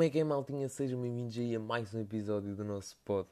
Como 0.00 0.08
é 0.08 0.10
que 0.10 0.18
é, 0.18 0.24
maltinha? 0.24 0.66
Sejam 0.66 1.02
bem-vindos 1.02 1.36
aí 1.36 1.54
a 1.54 1.60
mais 1.60 1.92
um 1.92 2.00
episódio 2.00 2.56
do 2.56 2.64
nosso 2.64 2.96
pod 3.04 3.28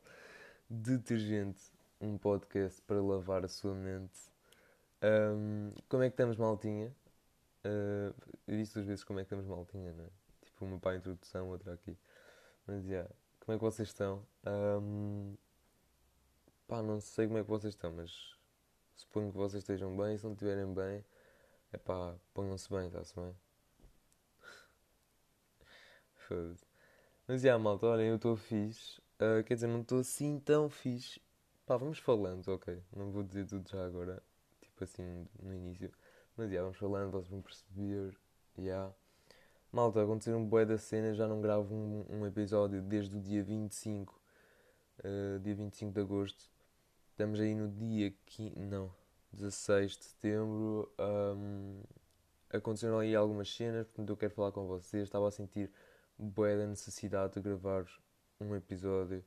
Detergente, 0.69 1.62
um 1.98 2.19
podcast 2.19 2.83
para 2.83 3.01
lavar 3.01 3.43
a 3.43 3.48
sua 3.48 3.75
mente. 3.75 4.21
Um, 5.02 5.73
como 5.89 6.02
é 6.02 6.11
que 6.11 6.12
estamos, 6.12 6.37
maltinha? 6.37 6.95
Uh, 7.65 8.15
eu 8.46 8.59
disse 8.59 8.75
duas 8.75 8.87
vezes 8.87 9.02
como 9.02 9.19
é 9.19 9.23
que 9.23 9.29
estamos, 9.29 9.46
maltinha, 9.46 9.95
não 9.95 10.05
é? 10.05 10.09
Tipo, 10.45 10.66
uma 10.66 10.79
para 10.79 10.91
a 10.91 10.96
introdução, 10.96 11.48
outra 11.48 11.73
aqui. 11.73 11.96
Mas, 12.66 12.85
já, 12.85 12.91
yeah, 12.91 13.11
como 13.41 13.57
é 13.57 13.59
que 13.59 13.64
vocês 13.64 13.89
estão? 13.89 14.23
Um, 14.46 15.39
pá, 16.66 16.82
não 16.82 17.00
sei 17.00 17.29
como 17.29 17.39
é 17.39 17.45
que 17.45 17.48
vocês 17.48 17.73
estão, 17.73 17.93
mas 17.93 18.37
suponho 18.95 19.32
que 19.32 19.39
vocês 19.39 19.62
estejam 19.62 19.97
bem. 19.97 20.19
Se 20.19 20.25
não 20.25 20.33
estiverem 20.33 20.70
bem, 20.75 21.03
é 21.73 21.78
pá, 21.78 22.14
ponham-se 22.34 22.69
bem, 22.69 22.89
está-se 22.89 23.14
bem? 23.16 23.34
Foda-se. 26.28 26.67
Mas 27.28 27.42
já, 27.42 27.59
malta, 27.59 27.87
olhem, 27.87 28.09
eu 28.09 28.16
estou 28.16 28.34
fixe. 28.37 28.98
Uh, 29.20 29.45
quer 29.45 29.52
dizer, 29.55 29.66
não 29.66 29.82
estou 29.82 29.98
assim 30.00 30.41
tão 30.41 30.70
fixe. 30.70 31.20
Pá, 31.66 31.77
vamos 31.77 31.98
falando, 31.98 32.48
ok. 32.48 32.82
Não 32.96 33.10
vou 33.10 33.23
dizer 33.23 33.46
tudo 33.46 33.69
já 33.69 33.84
agora, 33.84 34.23
tipo 34.62 34.82
assim, 34.82 35.27
no 35.42 35.55
início. 35.55 35.92
Mas 36.34 36.50
já, 36.50 36.62
vamos 36.62 36.78
falando, 36.78 37.10
vocês 37.10 37.28
vão 37.28 37.42
perceber. 37.42 38.16
Já. 38.56 38.91
Malta, 39.70 40.02
aconteceram 40.02 40.38
um 40.38 40.46
bué 40.46 40.64
da 40.64 40.78
cena, 40.78 41.12
já 41.12 41.28
não 41.28 41.42
gravo 41.42 41.74
um, 41.74 42.06
um, 42.09 42.27
episódio 42.27 42.80
desde 42.80 43.14
o 43.14 43.20
dia 43.20 43.42
25, 43.42 44.19
uh, 45.00 45.38
dia 45.41 45.55
25 45.55 45.92
de 45.92 46.00
agosto. 46.00 46.50
Estamos 47.10 47.41
aí 47.41 47.55
no 47.55 47.69
dia 47.69 48.10
15, 48.24 48.58
não, 48.60 48.91
16 49.34 49.98
de 49.98 50.05
setembro. 50.06 50.91
Um, 50.98 51.83
aconteceram 52.48 52.98
aí 53.00 53.14
algumas 53.14 53.55
cenas, 53.55 53.86
portanto 53.86 54.08
eu 54.08 54.16
quero 54.16 54.33
falar 54.33 54.50
com 54.50 54.66
vocês. 54.66 55.03
Estava 55.03 55.28
a 55.28 55.31
sentir 55.31 55.70
bué 56.19 56.56
da 56.56 56.66
necessidade 56.66 57.34
de 57.34 57.41
gravar 57.41 57.86
um 58.41 58.55
episódio, 58.56 59.20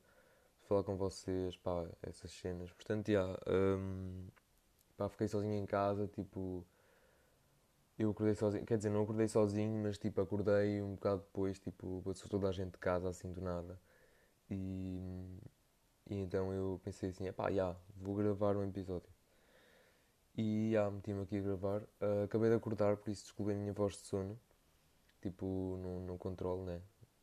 de 0.61 0.67
falar 0.67 0.83
com 0.83 0.97
vocês, 0.97 1.57
pá, 1.57 1.87
essas 2.03 2.31
cenas. 2.31 2.71
Portanto, 2.71 3.11
já, 3.11 3.25
um, 3.47 4.27
pá, 4.97 5.09
fiquei 5.09 5.27
sozinho 5.27 5.55
em 5.55 5.65
casa, 5.65 6.07
tipo, 6.07 6.65
eu 7.97 8.11
acordei 8.11 8.35
sozinho, 8.35 8.65
quer 8.65 8.77
dizer, 8.77 8.89
não 8.89 9.03
acordei 9.03 9.27
sozinho, 9.27 9.83
mas 9.83 9.97
tipo, 9.97 10.21
acordei 10.21 10.81
um 10.81 10.95
bocado 10.95 11.21
depois, 11.21 11.59
tipo, 11.59 12.01
passou 12.05 12.29
toda 12.29 12.49
a 12.49 12.51
gente 12.51 12.71
de 12.73 12.77
casa 12.79 13.09
assim 13.09 13.31
do 13.31 13.41
nada. 13.41 13.79
E, 14.49 15.39
e 16.09 16.15
então 16.15 16.53
eu 16.53 16.81
pensei 16.83 17.09
assim, 17.09 17.31
pá, 17.31 17.51
já, 17.51 17.75
vou 17.97 18.15
gravar 18.15 18.57
um 18.57 18.63
episódio. 18.63 19.09
E 20.37 20.71
já, 20.73 20.89
meti-me 20.89 21.23
aqui 21.23 21.37
a 21.37 21.41
gravar. 21.41 21.81
Uh, 22.01 22.23
acabei 22.25 22.49
de 22.49 22.55
acordar, 22.55 22.97
por 22.97 23.11
isso 23.11 23.23
desculpem 23.23 23.55
a 23.55 23.59
minha 23.59 23.73
voz 23.73 23.93
de 23.95 24.07
sono 24.07 24.39
tipo, 25.21 25.45
no, 25.81 26.01
no 26.01 26.17
controle, 26.17 26.63
né? 26.63 26.81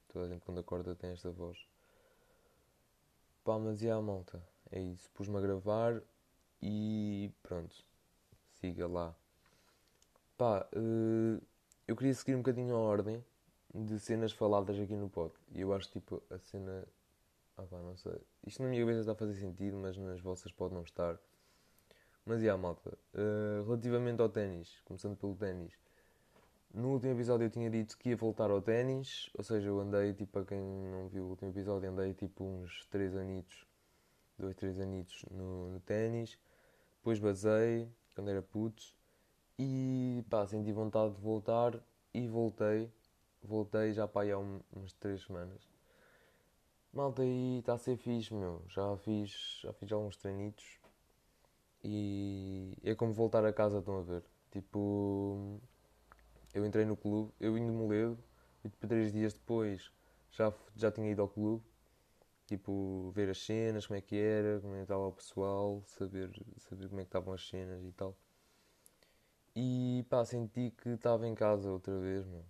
Toda 0.08 0.26
a 0.26 0.28
gente 0.28 0.44
quando 0.44 0.60
acorda 0.60 0.94
tem 0.94 1.10
esta 1.10 1.30
voz. 1.30 1.58
Pá, 3.44 3.58
mas 3.58 3.82
e 3.82 3.90
a 3.90 4.00
malta? 4.00 4.42
É 4.70 4.80
isso. 4.80 5.10
Pus-me 5.14 5.36
a 5.38 5.40
gravar 5.40 6.02
e 6.62 7.30
pronto. 7.42 7.74
Siga 8.60 8.86
lá. 8.86 9.14
Pá, 10.36 10.68
uh, 10.74 11.42
eu 11.86 11.96
queria 11.96 12.14
seguir 12.14 12.34
um 12.34 12.38
bocadinho 12.38 12.74
a 12.74 12.78
ordem 12.78 13.24
de 13.74 13.98
cenas 13.98 14.32
faladas 14.32 14.78
aqui 14.78 14.94
no 14.96 15.08
pod. 15.08 15.32
E 15.52 15.60
eu 15.60 15.72
acho 15.72 15.90
tipo 15.90 16.22
a 16.30 16.38
cena. 16.38 16.86
Ah 17.56 17.62
pá, 17.62 17.78
não 17.78 17.96
sei. 17.96 18.20
Isto 18.46 18.62
na 18.62 18.68
minha 18.68 18.82
cabeça 18.82 19.00
está 19.00 19.12
a 19.12 19.16
fazer 19.16 19.34
sentido, 19.34 19.76
mas 19.76 19.96
nas 19.96 20.20
vossas 20.20 20.52
pode 20.52 20.74
não 20.74 20.82
estar. 20.82 21.18
Mas 22.24 22.42
e 22.42 22.48
a 22.48 22.56
malta? 22.56 22.96
Uh, 23.14 23.64
relativamente 23.64 24.20
ao 24.20 24.28
ténis, 24.28 24.80
começando 24.84 25.16
pelo 25.16 25.34
ténis. 25.34 25.72
No 26.72 26.92
último 26.92 27.12
episódio 27.12 27.46
eu 27.46 27.50
tinha 27.50 27.70
dito 27.70 27.96
que 27.96 28.10
ia 28.10 28.16
voltar 28.16 28.50
ao 28.50 28.60
ténis, 28.60 29.30
ou 29.36 29.42
seja, 29.42 29.68
eu 29.68 29.80
andei, 29.80 30.12
tipo, 30.12 30.32
para 30.32 30.44
quem 30.44 30.60
não 30.60 31.08
viu 31.08 31.24
o 31.24 31.30
último 31.30 31.50
episódio, 31.50 31.90
andei 31.90 32.12
tipo 32.14 32.44
uns 32.44 32.86
3 32.90 33.16
anitos, 33.16 33.66
2, 34.38 34.54
3 34.54 34.78
anitos 34.80 35.24
no, 35.30 35.70
no 35.70 35.80
ténis, 35.80 36.38
depois 36.98 37.18
basei, 37.18 37.90
quando 38.14 38.28
era 38.30 38.42
puto, 38.42 38.82
e 39.58 40.24
pá, 40.28 40.46
senti 40.46 40.70
vontade 40.72 41.14
de 41.14 41.20
voltar 41.20 41.80
e 42.12 42.28
voltei, 42.28 42.92
voltei 43.42 43.92
já 43.92 44.06
para 44.06 44.22
aí 44.22 44.32
há 44.32 44.38
um, 44.38 44.60
umas 44.72 44.92
3 44.94 45.22
semanas. 45.22 45.66
Malta 46.92 47.22
aí 47.22 47.58
está 47.60 47.74
a 47.74 47.78
ser 47.78 47.96
fixe, 47.96 48.34
meu, 48.34 48.62
já 48.68 48.96
fiz, 48.98 49.60
já 49.62 49.72
fiz 49.72 49.90
alguns 49.90 50.16
treinitos 50.16 50.78
e 51.82 52.76
é 52.82 52.94
como 52.94 53.12
voltar 53.12 53.44
a 53.44 53.52
casa, 53.52 53.78
estão 53.78 53.98
a 53.98 54.02
ver, 54.02 54.22
tipo 54.50 55.60
eu 56.54 56.64
entrei 56.66 56.84
no 56.84 56.96
clube, 56.96 57.32
eu 57.40 57.56
indo 57.58 57.72
Moledo, 57.72 58.18
e 58.64 58.68
tipo, 58.68 58.86
três 58.86 59.12
dias 59.12 59.32
depois 59.34 59.92
já, 60.30 60.52
já 60.76 60.90
tinha 60.90 61.10
ido 61.10 61.22
ao 61.22 61.28
clube, 61.28 61.64
tipo, 62.46 63.10
ver 63.14 63.30
as 63.30 63.38
cenas, 63.44 63.86
como 63.86 63.98
é 63.98 64.02
que 64.02 64.16
era, 64.16 64.60
como 64.60 64.74
é 64.74 64.78
que 64.78 64.82
estava 64.84 65.06
o 65.06 65.12
pessoal, 65.12 65.82
saber, 65.86 66.30
saber 66.58 66.88
como 66.88 67.00
é 67.00 67.04
que 67.04 67.08
estavam 67.08 67.34
as 67.34 67.46
cenas 67.48 67.84
e 67.84 67.92
tal. 67.92 68.16
E 69.54 70.06
pá, 70.08 70.24
senti 70.24 70.70
que 70.70 70.88
estava 70.90 71.26
em 71.26 71.34
casa 71.34 71.70
outra 71.70 71.98
vez, 71.98 72.24
meu. 72.26 72.44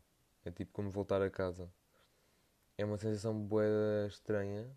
É 0.45 0.51
tipo 0.51 0.73
como 0.73 0.91
voltar 0.91 1.21
a 1.23 1.31
casa. 1.31 1.69
É 2.79 2.85
uma 2.85 2.97
sensação 2.97 3.39
bué 3.39 4.07
estranha, 4.07 4.75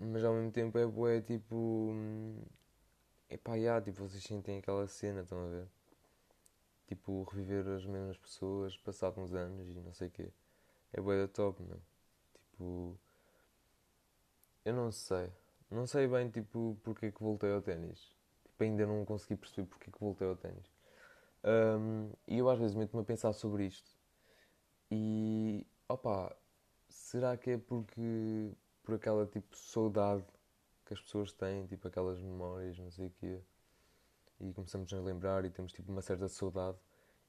mas 0.00 0.24
ao 0.24 0.32
mesmo 0.34 0.50
tempo 0.50 0.78
é 0.78 0.86
bué 0.86 1.20
tipo. 1.20 1.92
É 3.30 3.36
pá, 3.38 3.54
yeah, 3.56 3.82
tipo, 3.82 4.06
vocês 4.06 4.22
sentem 4.22 4.58
aquela 4.58 4.86
cena, 4.86 5.22
estão 5.22 5.46
a 5.46 5.48
ver? 5.48 5.68
Tipo, 6.88 7.22
reviver 7.24 7.68
as 7.68 7.84
mesmas 7.86 8.16
pessoas 8.16 8.76
passado 8.78 9.20
uns 9.20 9.34
anos 9.34 9.68
e 9.68 9.80
não 9.80 9.92
sei 9.92 10.08
o 10.08 10.10
quê. 10.10 10.32
É 10.92 11.00
bué 11.00 11.20
da 11.20 11.28
top, 11.28 11.62
meu. 11.62 11.80
Tipo, 12.34 12.98
eu 14.64 14.74
não 14.74 14.90
sei. 14.90 15.30
Não 15.70 15.86
sei 15.86 16.08
bem, 16.08 16.30
tipo, 16.30 16.78
porque 16.82 17.06
é 17.06 17.12
que 17.12 17.22
voltei 17.22 17.52
ao 17.52 17.62
ténis. 17.62 18.16
Tipo, 18.44 18.64
ainda 18.64 18.86
não 18.86 19.04
consegui 19.04 19.36
perceber 19.36 19.68
porque 19.68 19.90
é 19.90 19.92
que 19.92 20.00
voltei 20.00 20.26
ao 20.26 20.36
ténis. 20.36 20.66
Um, 21.44 22.10
e 22.26 22.38
eu 22.38 22.48
às 22.48 22.58
vezes 22.58 22.74
meto-me 22.74 23.02
a 23.02 23.04
pensar 23.04 23.32
sobre 23.34 23.66
isto. 23.66 23.90
E, 24.90 25.66
opa, 25.88 26.34
será 26.88 27.36
que 27.36 27.50
é 27.50 27.58
porque, 27.58 28.52
por 28.82 28.94
aquela, 28.94 29.26
tipo, 29.26 29.56
saudade 29.56 30.24
que 30.86 30.94
as 30.94 31.00
pessoas 31.00 31.32
têm, 31.32 31.66
tipo, 31.66 31.86
aquelas 31.88 32.18
memórias, 32.20 32.78
não 32.78 32.90
sei 32.90 33.08
o 33.08 33.10
quê 33.10 33.42
e 34.40 34.52
começamos 34.52 34.92
a 34.92 35.00
lembrar 35.00 35.44
e 35.44 35.50
temos 35.50 35.72
tipo 35.72 35.90
uma 35.90 36.02
certa 36.02 36.28
saudade 36.28 36.78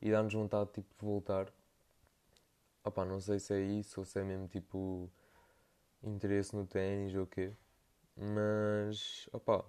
e 0.01 0.11
dá-nos 0.11 0.33
vontade 0.33 0.71
tipo 0.71 0.93
de 0.97 1.05
voltar. 1.05 1.51
Opá, 2.83 3.05
não 3.05 3.19
sei 3.19 3.39
se 3.39 3.53
é 3.53 3.61
isso 3.61 3.99
ou 3.99 4.05
se 4.05 4.19
é 4.19 4.23
mesmo 4.23 4.47
tipo 4.47 5.11
interesse 6.03 6.55
no 6.55 6.65
ténis 6.65 7.13
ou 7.15 7.23
o 7.23 7.27
quê. 7.27 7.53
Mas 8.15 9.27
opá, 9.31 9.63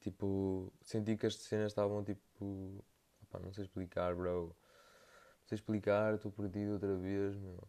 tipo, 0.00 0.72
senti 0.82 1.16
que 1.16 1.26
as 1.26 1.34
cenas 1.36 1.72
estavam 1.72 2.02
tipo. 2.04 2.84
Opá, 3.22 3.38
não 3.38 3.52
sei 3.52 3.64
explicar, 3.64 4.14
bro. 4.14 4.46
Não 4.46 5.46
sei 5.46 5.56
explicar, 5.56 6.14
estou 6.14 6.32
perdido 6.32 6.74
outra 6.74 6.96
vez, 6.96 7.36
meu. 7.36 7.68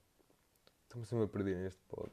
Estou-me 0.84 1.06
sempre 1.06 1.26
a 1.26 1.28
perder 1.28 1.58
neste 1.58 1.82
pod. 1.84 2.12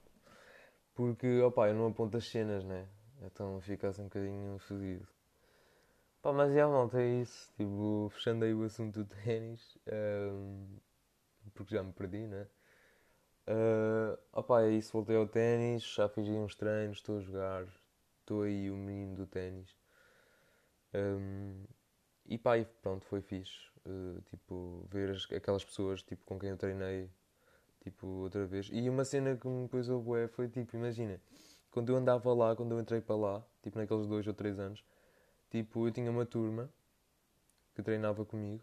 Porque, 0.94 1.40
opá, 1.42 1.68
eu 1.68 1.74
não 1.74 1.88
aponto 1.88 2.16
as 2.16 2.28
cenas, 2.28 2.64
né? 2.64 2.88
Então 3.22 3.60
fica 3.60 3.88
assim 3.88 4.02
um 4.02 4.04
bocadinho 4.04 4.58
fodido. 4.58 5.06
Pá, 6.22 6.32
mas 6.32 6.52
já 6.52 6.66
malta, 6.68 7.00
é 7.00 7.06
isso. 7.22 7.52
Tipo, 7.56 8.08
fechando 8.10 8.44
aí 8.44 8.54
o 8.54 8.62
assunto 8.64 9.02
do 9.04 9.06
ténis, 9.24 9.78
um, 10.32 10.78
porque 11.54 11.74
já 11.74 11.82
me 11.82 11.92
perdi, 11.92 12.26
né? 12.26 12.46
Uh, 13.48 14.18
opá, 14.32 14.62
é 14.62 14.70
isso, 14.70 14.92
voltei 14.92 15.16
ao 15.16 15.26
ténis, 15.26 15.82
já 15.82 16.08
fiz 16.08 16.28
uns 16.28 16.54
treinos, 16.54 16.98
estou 16.98 17.18
a 17.18 17.20
jogar, 17.20 17.66
estou 18.20 18.42
aí 18.42 18.70
o 18.70 18.76
menino 18.76 19.16
do 19.16 19.26
ténis. 19.26 19.74
Um, 20.94 21.64
e 22.26 22.38
pá, 22.38 22.58
e 22.58 22.64
pronto, 22.64 23.04
foi 23.06 23.20
fixe. 23.22 23.68
Uh, 23.86 24.20
tipo, 24.22 24.86
ver 24.90 25.10
as, 25.10 25.26
aquelas 25.32 25.64
pessoas 25.64 26.02
tipo, 26.02 26.24
com 26.26 26.38
quem 26.38 26.50
eu 26.50 26.56
treinei 26.58 27.10
tipo, 27.82 28.06
outra 28.06 28.46
vez. 28.46 28.68
E 28.72 28.88
uma 28.90 29.04
cena 29.04 29.36
que 29.36 29.48
me 29.48 29.68
pôs 29.68 29.90
a 29.90 29.96
bué 29.96 30.28
foi 30.28 30.48
tipo, 30.48 30.76
imagina, 30.76 31.20
quando 31.70 31.90
eu 31.90 31.96
andava 31.96 32.32
lá, 32.34 32.56
quando 32.56 32.72
eu 32.72 32.80
entrei 32.80 33.00
para 33.00 33.16
lá, 33.16 33.44
tipo 33.62 33.78
naqueles 33.78 34.06
dois 34.06 34.26
ou 34.26 34.34
três 34.34 34.58
anos, 34.58 34.84
Tipo, 35.50 35.86
eu 35.86 35.92
tinha 35.92 36.10
uma 36.10 36.26
turma 36.26 36.70
que 37.74 37.82
treinava 37.82 38.24
comigo 38.24 38.62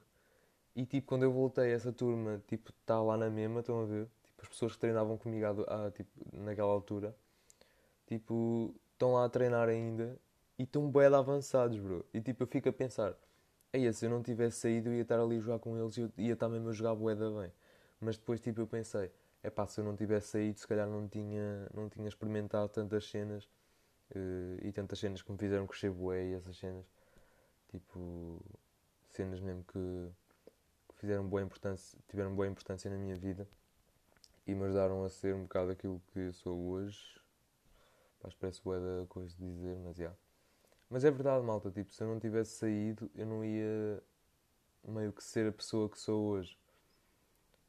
e 0.75 0.85
tipo, 0.85 1.07
quando 1.07 1.23
eu 1.23 1.31
voltei, 1.31 1.71
essa 1.71 1.91
turma, 1.93 2.43
tipo, 2.47 2.69
está 2.71 3.01
lá 3.01 3.15
na 3.15 3.29
mesma, 3.29 3.61
estão 3.61 3.81
a 3.81 3.85
ver? 3.85 4.09
Tipo, 4.25 4.41
as 4.41 4.49
pessoas 4.49 4.73
que 4.73 4.79
treinavam 4.79 5.17
comigo 5.17 5.45
à, 5.69 5.89
tipo, 5.91 6.09
naquela 6.33 6.71
altura, 6.71 7.15
tipo, 8.07 8.75
estão 8.93 9.13
lá 9.13 9.25
a 9.25 9.29
treinar 9.29 9.69
ainda 9.69 10.19
e 10.59 10.63
estão 10.63 10.89
de 10.91 11.05
avançados, 11.05 11.79
bro. 11.79 12.05
E 12.13 12.21
tipo, 12.21 12.43
eu 12.43 12.47
fico 12.47 12.67
a 12.69 12.73
pensar, 12.73 13.15
ei, 13.71 13.91
se 13.93 14.05
eu 14.05 14.09
não 14.09 14.21
tivesse 14.21 14.59
saído, 14.59 14.89
eu 14.89 14.95
ia 14.95 15.03
estar 15.03 15.19
ali 15.19 15.37
a 15.37 15.39
jogar 15.39 15.59
com 15.59 15.77
eles 15.77 15.97
e 15.97 16.01
eu 16.01 16.11
ia 16.17 16.33
estar 16.33 16.49
mesmo 16.49 16.69
a 16.69 16.73
jogar 16.73 16.93
bué 16.95 17.15
da 17.15 17.29
bem. 17.31 17.51
Mas 18.01 18.17
depois, 18.17 18.41
tipo, 18.41 18.59
eu 18.59 18.67
pensei, 18.67 19.11
é 19.43 19.49
pá, 19.49 19.65
se 19.67 19.79
eu 19.79 19.85
não 19.85 19.95
tivesse 19.95 20.27
saído, 20.29 20.59
se 20.59 20.67
calhar 20.67 20.87
não 20.89 21.07
tinha, 21.07 21.69
não 21.73 21.89
tinha 21.89 22.07
experimentado 22.09 22.67
tantas 22.69 23.09
cenas 23.09 23.49
Uh, 24.11 24.59
e 24.61 24.71
tantas 24.71 24.99
cenas 24.99 25.21
que 25.21 25.31
me 25.31 25.37
fizeram 25.37 25.65
crescer 25.65 25.91
bué 25.91 26.25
e 26.25 26.33
essas 26.33 26.57
cenas. 26.57 26.85
Tipo, 27.69 28.41
cenas 29.09 29.39
mesmo 29.39 29.63
que, 29.63 30.11
fizeram 30.95 31.27
boa 31.27 31.41
importância, 31.41 31.99
tiveram 32.07 32.35
boa 32.35 32.47
importância 32.47 32.89
na 32.89 32.97
minha 32.97 33.15
vida. 33.15 33.47
e 34.47 34.53
me 34.53 34.63
ajudaram 34.65 35.03
a 35.03 35.09
ser 35.09 35.33
um 35.35 35.43
bocado 35.43 35.71
aquilo 35.71 36.01
que 36.13 36.19
eu 36.19 36.33
sou 36.33 36.57
hoje. 36.69 37.19
Pá, 38.19 38.29
parece 38.39 38.61
boa 38.63 38.79
da 38.79 39.07
coisa 39.07 39.35
de 39.35 39.43
dizer, 39.43 39.77
mas. 39.79 39.97
Yeah. 39.97 40.17
Mas 40.89 41.03
é 41.03 41.11
verdade, 41.11 41.43
malta, 41.43 41.71
tipo, 41.71 41.91
se 41.91 42.03
eu 42.03 42.07
não 42.07 42.19
tivesse 42.19 42.57
saído, 42.59 43.09
eu 43.15 43.25
não 43.25 43.43
ia 43.43 44.01
meio 44.87 45.11
que 45.11 45.23
ser 45.23 45.47
a 45.47 45.51
pessoa 45.51 45.89
que 45.89 45.99
sou 45.99 46.23
hoje. 46.25 46.57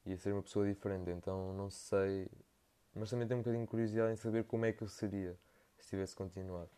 Ia 0.05 0.17
ser 0.19 0.32
uma 0.32 0.43
pessoa 0.43 0.67
diferente, 0.67 1.11
então 1.11 1.55
não 1.55 1.71
sei. 1.71 2.29
Mas 2.94 3.11
também 3.11 3.27
tenho 3.27 3.41
um 3.41 3.43
bocadinho 3.43 3.65
de 3.65 3.71
curiosidade 3.71 4.12
em 4.12 4.17
saber 4.17 4.44
como 4.44 4.67
é 4.67 4.73
que 4.73 4.82
eu 4.82 4.89
seria 4.89 5.37
se 5.78 5.90
tivesse 5.90 6.14
continuado. 6.14 6.70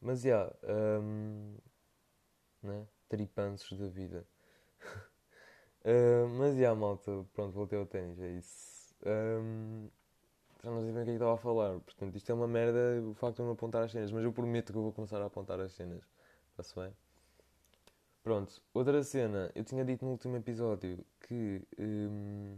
Mas 0.00 0.22
já, 0.22 0.28
yeah, 0.28 0.56
um, 1.00 1.56
né? 2.62 2.86
tripanços 3.08 3.78
da 3.78 3.88
vida. 3.88 4.26
uh, 5.84 6.28
mas 6.38 6.54
já, 6.54 6.60
yeah, 6.60 6.80
malta, 6.80 7.24
pronto, 7.32 7.52
voltei 7.52 7.78
ao 7.78 7.86
ténis, 7.86 8.20
é 8.20 8.30
isso. 8.32 8.94
Um, 9.06 9.88
já 10.62 10.70
não 10.70 10.80
sei 10.80 10.92
bem 10.92 11.02
o 11.02 11.04
que 11.04 11.10
é 11.10 11.14
estava 11.14 11.34
a 11.34 11.36
falar, 11.36 11.78
portanto, 11.80 12.16
isto 12.16 12.30
é 12.32 12.34
uma 12.34 12.48
merda 12.48 13.02
o 13.02 13.14
facto 13.14 13.36
de 13.36 13.42
eu 13.42 13.46
não 13.46 13.52
apontar 13.52 13.82
as 13.82 13.92
cenas, 13.92 14.10
mas 14.10 14.24
eu 14.24 14.32
prometo 14.32 14.72
que 14.72 14.78
eu 14.78 14.82
vou 14.82 14.92
começar 14.92 15.20
a 15.20 15.26
apontar 15.26 15.60
as 15.60 15.72
cenas. 15.72 16.02
Está-se 16.50 16.74
bem? 16.74 16.92
Pronto, 18.22 18.62
outra 18.72 19.02
cena, 19.02 19.52
eu 19.54 19.62
tinha 19.62 19.84
dito 19.84 20.04
no 20.06 20.12
último 20.12 20.36
episódio 20.36 21.04
que 21.20 21.62
um, 21.78 22.56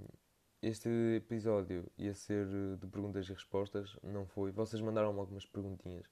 este 0.68 0.88
episódio 1.16 1.90
ia 1.96 2.14
ser 2.14 2.46
de 2.76 2.86
perguntas 2.88 3.28
e 3.28 3.32
respostas, 3.32 3.96
não 4.02 4.26
foi. 4.26 4.50
Vocês 4.50 4.82
mandaram 4.82 5.08
algumas 5.18 5.46
perguntinhas, 5.46 6.04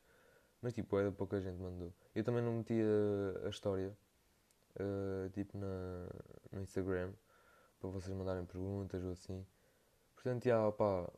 mas 0.63 0.73
tipo, 0.73 0.99
é 0.99 1.11
pouca 1.11 1.41
gente 1.41 1.59
mandou. 1.61 1.93
Eu 2.15 2.23
também 2.25 2.43
não 2.43 2.53
meti 2.59 2.75
a, 2.75 3.47
a 3.47 3.51
história, 3.51 3.97
uh, 4.77 5.29
tipo, 5.31 5.59
na, 5.59 6.09
no 6.53 6.63
Instagram, 6.63 7.13
para 7.81 7.91
vocês 7.91 8.15
mandarem 8.17 8.45
perguntas 8.45 9.03
ou 9.05 9.13
assim. 9.13 9.45
Portanto, 10.15 10.45
já, 10.45 10.67
opá, 10.69 11.11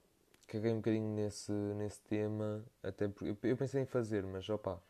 caguei 0.46 0.72
um 0.72 0.76
bocadinho 0.76 1.14
nesse, 1.14 1.52
nesse 1.52 2.00
tema, 2.02 2.64
até 2.82 3.08
porque 3.08 3.30
eu, 3.30 3.50
eu 3.50 3.56
pensei 3.56 3.82
em 3.82 3.86
fazer, 3.86 4.24
mas 4.24 4.48
opá, 4.48 4.80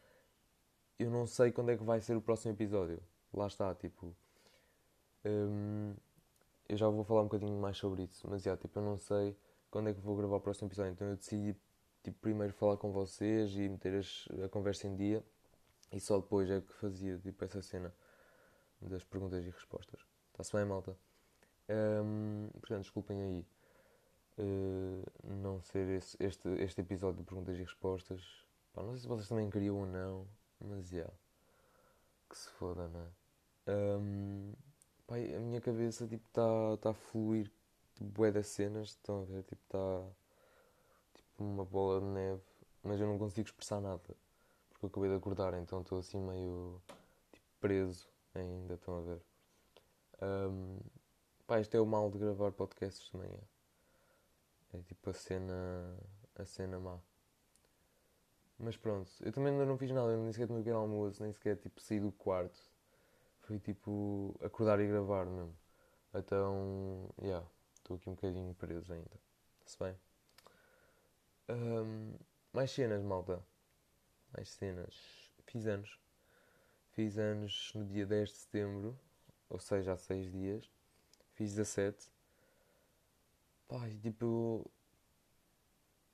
eu 0.98 1.10
não 1.10 1.26
sei 1.26 1.50
quando 1.52 1.70
é 1.70 1.76
que 1.76 1.84
vai 1.84 2.00
ser 2.00 2.16
o 2.16 2.22
próximo 2.22 2.54
episódio 2.54 3.02
lá 3.36 3.46
está, 3.46 3.74
tipo. 3.74 4.14
Um, 5.24 5.94
eu 6.68 6.76
já 6.76 6.88
vou 6.88 7.04
falar 7.04 7.22
um 7.22 7.24
bocadinho 7.24 7.58
mais 7.60 7.76
sobre 7.76 8.04
isso, 8.04 8.28
mas 8.28 8.42
já, 8.42 8.56
tipo, 8.56 8.78
eu 8.78 8.82
não 8.82 8.98
sei 8.98 9.36
quando 9.70 9.88
é 9.88 9.94
que 9.94 10.00
vou 10.00 10.16
gravar 10.16 10.36
o 10.36 10.40
próximo 10.40 10.68
episódio, 10.68 10.92
então 10.92 11.06
eu 11.08 11.16
decidi, 11.16 11.56
tipo, 12.02 12.18
primeiro 12.20 12.52
falar 12.52 12.76
com 12.76 12.92
vocês 12.92 13.54
e 13.56 13.68
meter 13.68 13.94
as, 13.98 14.28
a 14.44 14.48
conversa 14.48 14.86
em 14.86 14.96
dia 14.96 15.24
e 15.92 16.00
só 16.00 16.18
depois 16.18 16.50
é 16.50 16.60
que 16.60 16.72
fazia, 16.74 17.18
tipo, 17.18 17.44
essa 17.44 17.62
cena 17.62 17.94
das 18.80 19.04
perguntas 19.04 19.44
e 19.44 19.50
respostas. 19.50 20.00
Está-se 20.32 20.52
bem, 20.56 20.64
malta? 20.64 20.96
Um, 21.68 22.48
portanto, 22.60 22.82
desculpem 22.82 23.22
aí 23.22 23.46
uh, 24.38 25.04
não 25.24 25.60
ser 25.60 25.88
esse, 25.88 26.16
este, 26.20 26.48
este 26.60 26.80
episódio 26.80 27.18
de 27.18 27.24
perguntas 27.24 27.56
e 27.56 27.62
respostas. 27.62 28.22
Pá, 28.72 28.82
não 28.82 28.92
sei 28.92 29.00
se 29.00 29.08
vocês 29.08 29.28
também 29.28 29.50
queriam 29.50 29.80
ou 29.80 29.86
não, 29.86 30.26
mas 30.60 30.88
já. 30.88 30.96
Yeah. 30.96 31.14
Que 32.28 32.36
se 32.36 32.50
foda, 32.50 32.88
não 32.88 33.00
é? 33.00 33.26
Um, 33.68 34.52
pai, 35.06 35.34
a 35.34 35.40
minha 35.40 35.60
cabeça 35.60 36.04
está 36.04 36.16
tipo, 36.16 36.28
tá, 36.30 36.76
tá 36.78 36.90
a 36.90 36.94
fluir 36.94 37.50
tipo, 37.94 38.10
bué 38.10 38.32
das 38.32 38.48
cenas, 38.48 38.88
estão 38.88 39.22
a 39.22 39.24
ver? 39.24 39.42
Tipo, 39.44 39.62
está 39.64 40.02
tipo 41.14 41.44
uma 41.44 41.64
bola 41.64 42.00
de 42.00 42.06
neve, 42.06 42.42
mas 42.82 43.00
eu 43.00 43.06
não 43.06 43.18
consigo 43.18 43.46
expressar 43.48 43.80
nada 43.80 43.98
porque 44.78 44.84
eu 44.84 44.88
acabei 44.88 45.10
de 45.10 45.16
acordar, 45.16 45.54
então 45.54 45.80
estou 45.80 45.98
assim 45.98 46.20
meio 46.20 46.80
tipo, 47.32 47.46
preso 47.60 48.08
ainda, 48.34 48.74
estão 48.74 48.98
a 48.98 49.00
ver? 49.00 49.22
Um, 50.22 50.78
pá, 51.46 51.60
este 51.60 51.76
é 51.76 51.80
o 51.80 51.86
mal 51.86 52.10
de 52.10 52.18
gravar 52.18 52.52
podcasts 52.52 53.10
de 53.10 53.16
manhã. 53.16 53.40
É 54.74 54.78
tipo 54.82 55.08
a 55.08 55.14
cena, 55.14 55.96
a 56.34 56.44
cena 56.44 56.78
má. 56.78 56.98
Mas 58.58 58.76
pronto, 58.76 59.10
eu 59.20 59.32
também 59.32 59.52
ainda 59.52 59.66
não 59.66 59.78
fiz 59.78 59.90
nada, 59.90 60.12
eu 60.12 60.22
nem 60.22 60.32
sequer 60.32 60.46
tomei 60.46 60.62
pequeno 60.62 60.80
almoço, 60.80 61.22
nem 61.22 61.32
sequer 61.32 61.56
tipo 61.56 61.80
saí 61.80 62.00
do 62.00 62.12
quarto. 62.12 62.58
Foi 63.46 63.58
tipo 63.60 64.36
acordar 64.42 64.80
e 64.80 64.86
gravar 64.86 65.24
mesmo. 65.24 65.56
Então, 66.12 67.08
já, 67.20 67.26
yeah, 67.26 67.46
estou 67.76 67.96
aqui 67.96 68.08
um 68.08 68.14
bocadinho 68.14 68.54
preso 68.54 68.92
ainda. 68.92 69.20
Se 69.64 69.78
bem? 69.78 69.96
Um, 71.48 72.14
mais 72.52 72.70
cenas, 72.72 73.02
malta. 73.02 73.40
Mais 74.36 74.50
cenas. 74.50 74.94
Fiz 75.46 75.66
anos. 75.66 75.98
Fiz 76.90 77.18
anos 77.18 77.72
no 77.74 77.84
dia 77.84 78.04
10 78.04 78.28
de 78.28 78.34
setembro, 78.34 78.98
ou 79.48 79.60
seja, 79.60 79.92
há 79.92 79.96
6 79.96 80.32
dias. 80.32 80.70
Fiz 81.34 81.54
17. 81.54 82.10
Pai, 83.68 83.96
tipo. 84.02 84.68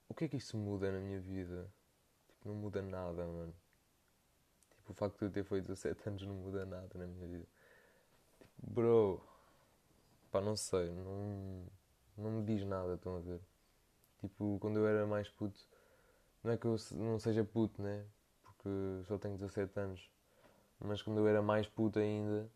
O 0.09 0.15
que 0.15 0.25
é 0.25 0.29
que 0.29 0.37
isso 0.37 0.59
muda 0.59 0.93
na 0.93 1.01
minha 1.01 1.21
vida? 1.21 1.73
não 2.45 2.55
muda 2.55 2.83
nada, 2.83 3.27
mano. 3.27 3.55
O 4.93 4.95
facto 4.95 5.19
de 5.19 5.25
eu 5.25 5.31
ter 5.31 5.45
feito 5.45 5.67
17 5.69 6.09
anos 6.09 6.23
não 6.27 6.35
muda 6.35 6.67
nada 6.67 6.89
na 6.95 7.07
minha 7.07 7.27
vida. 7.27 7.47
Tipo, 8.39 8.71
bro, 8.71 9.23
pá, 10.31 10.41
não 10.41 10.55
sei, 10.55 10.91
não, 10.91 11.65
não 12.17 12.31
me 12.31 12.45
diz 12.45 12.65
nada, 12.67 12.95
estão 12.95 13.17
a 13.17 13.21
ver? 13.21 13.41
Tipo, 14.21 14.59
quando 14.61 14.79
eu 14.79 14.87
era 14.87 15.07
mais 15.07 15.29
puto, 15.31 15.59
não 16.45 16.53
é 16.53 16.57
que 16.59 16.67
eu 16.67 16.77
não 16.93 17.19
seja 17.19 17.43
puto, 17.43 17.81
né? 17.81 18.05
Porque 18.43 18.69
só 19.07 19.17
tenho 19.19 19.37
17 19.39 19.81
anos. 19.81 20.11
Mas 20.79 21.01
quando 21.03 21.19
eu 21.19 21.27
era 21.27 21.41
mais 21.41 21.67
puto 21.67 21.99
ainda, 21.99 22.51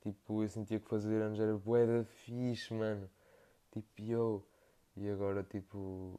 tipo, 0.00 0.42
eu 0.44 0.48
sentia 0.48 0.78
que 0.78 0.88
fazer 0.88 1.20
anos 1.22 1.40
era 1.40 1.56
bué 1.56 1.86
da 1.86 2.04
fixe, 2.04 2.72
mano. 2.72 3.10
Tipo, 3.72 4.02
yo. 4.02 4.46
E 4.96 5.08
agora, 5.10 5.42
tipo, 5.42 6.18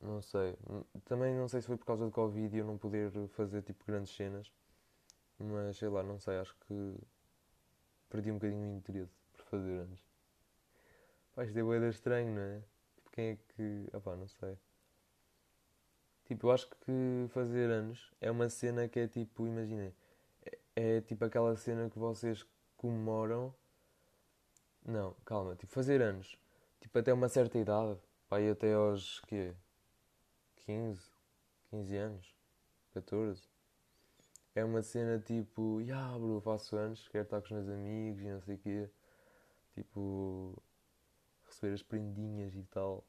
não 0.00 0.20
sei. 0.20 0.56
Também 1.04 1.34
não 1.34 1.48
sei 1.48 1.60
se 1.60 1.66
foi 1.66 1.76
por 1.76 1.86
causa 1.86 2.04
do 2.04 2.10
Covid 2.10 2.54
e 2.54 2.58
eu 2.58 2.66
não 2.66 2.76
poder 2.76 3.10
fazer 3.28 3.62
tipo 3.62 3.84
grandes 3.86 4.14
cenas. 4.14 4.52
Mas 5.42 5.76
sei 5.76 5.88
lá, 5.88 6.02
não 6.02 6.18
sei, 6.20 6.38
acho 6.38 6.54
que 6.66 6.96
perdi 8.08 8.30
um 8.30 8.34
bocadinho 8.34 8.74
o 8.74 8.76
interesse 8.76 9.12
por 9.32 9.44
fazer 9.46 9.80
anos. 9.80 10.00
Pá, 11.34 11.44
isto 11.44 11.58
é 11.58 11.62
boeda 11.62 11.88
estranho, 11.88 12.34
não 12.34 12.42
é? 12.42 12.62
Tipo, 12.94 13.10
quem 13.10 13.30
é 13.30 13.36
que. 13.36 13.88
Ah 13.92 14.00
pá, 14.00 14.14
não 14.14 14.28
sei. 14.28 14.56
Tipo, 16.26 16.46
eu 16.46 16.52
acho 16.52 16.68
que 16.68 17.26
fazer 17.30 17.70
anos 17.70 18.12
é 18.20 18.30
uma 18.30 18.48
cena 18.48 18.88
que 18.88 19.00
é 19.00 19.08
tipo, 19.08 19.46
imaginem, 19.46 19.92
é, 20.46 20.58
é 20.76 21.00
tipo 21.00 21.24
aquela 21.24 21.56
cena 21.56 21.90
que 21.90 21.98
vocês 21.98 22.46
comemoram. 22.76 23.52
Não, 24.84 25.14
calma, 25.24 25.56
tipo, 25.56 25.72
fazer 25.72 26.00
anos. 26.02 26.38
Tipo, 26.80 26.98
até 26.98 27.12
uma 27.12 27.28
certa 27.28 27.58
idade. 27.58 27.98
Pá, 28.28 28.40
e 28.40 28.50
até 28.50 28.74
aos 28.74 29.20
quê? 29.22 29.54
15, 30.66 31.00
15 31.70 31.96
anos, 31.96 32.34
14. 32.94 33.42
É 34.54 34.64
uma 34.64 34.82
cena 34.82 35.18
tipo, 35.18 35.80
ya 35.80 35.96
yeah, 35.96 36.18
bro, 36.18 36.40
faço 36.40 36.76
anos, 36.76 37.08
quero 37.08 37.24
estar 37.24 37.40
com 37.40 37.46
os 37.46 37.50
meus 37.52 37.68
amigos 37.68 38.22
e 38.22 38.28
não 38.30 38.40
sei 38.42 38.54
o 38.56 38.58
quê. 38.58 38.90
Tipo, 39.74 40.62
receber 41.46 41.74
as 41.74 41.82
prendinhas 41.82 42.54
e 42.54 42.62
tal. 42.64 43.04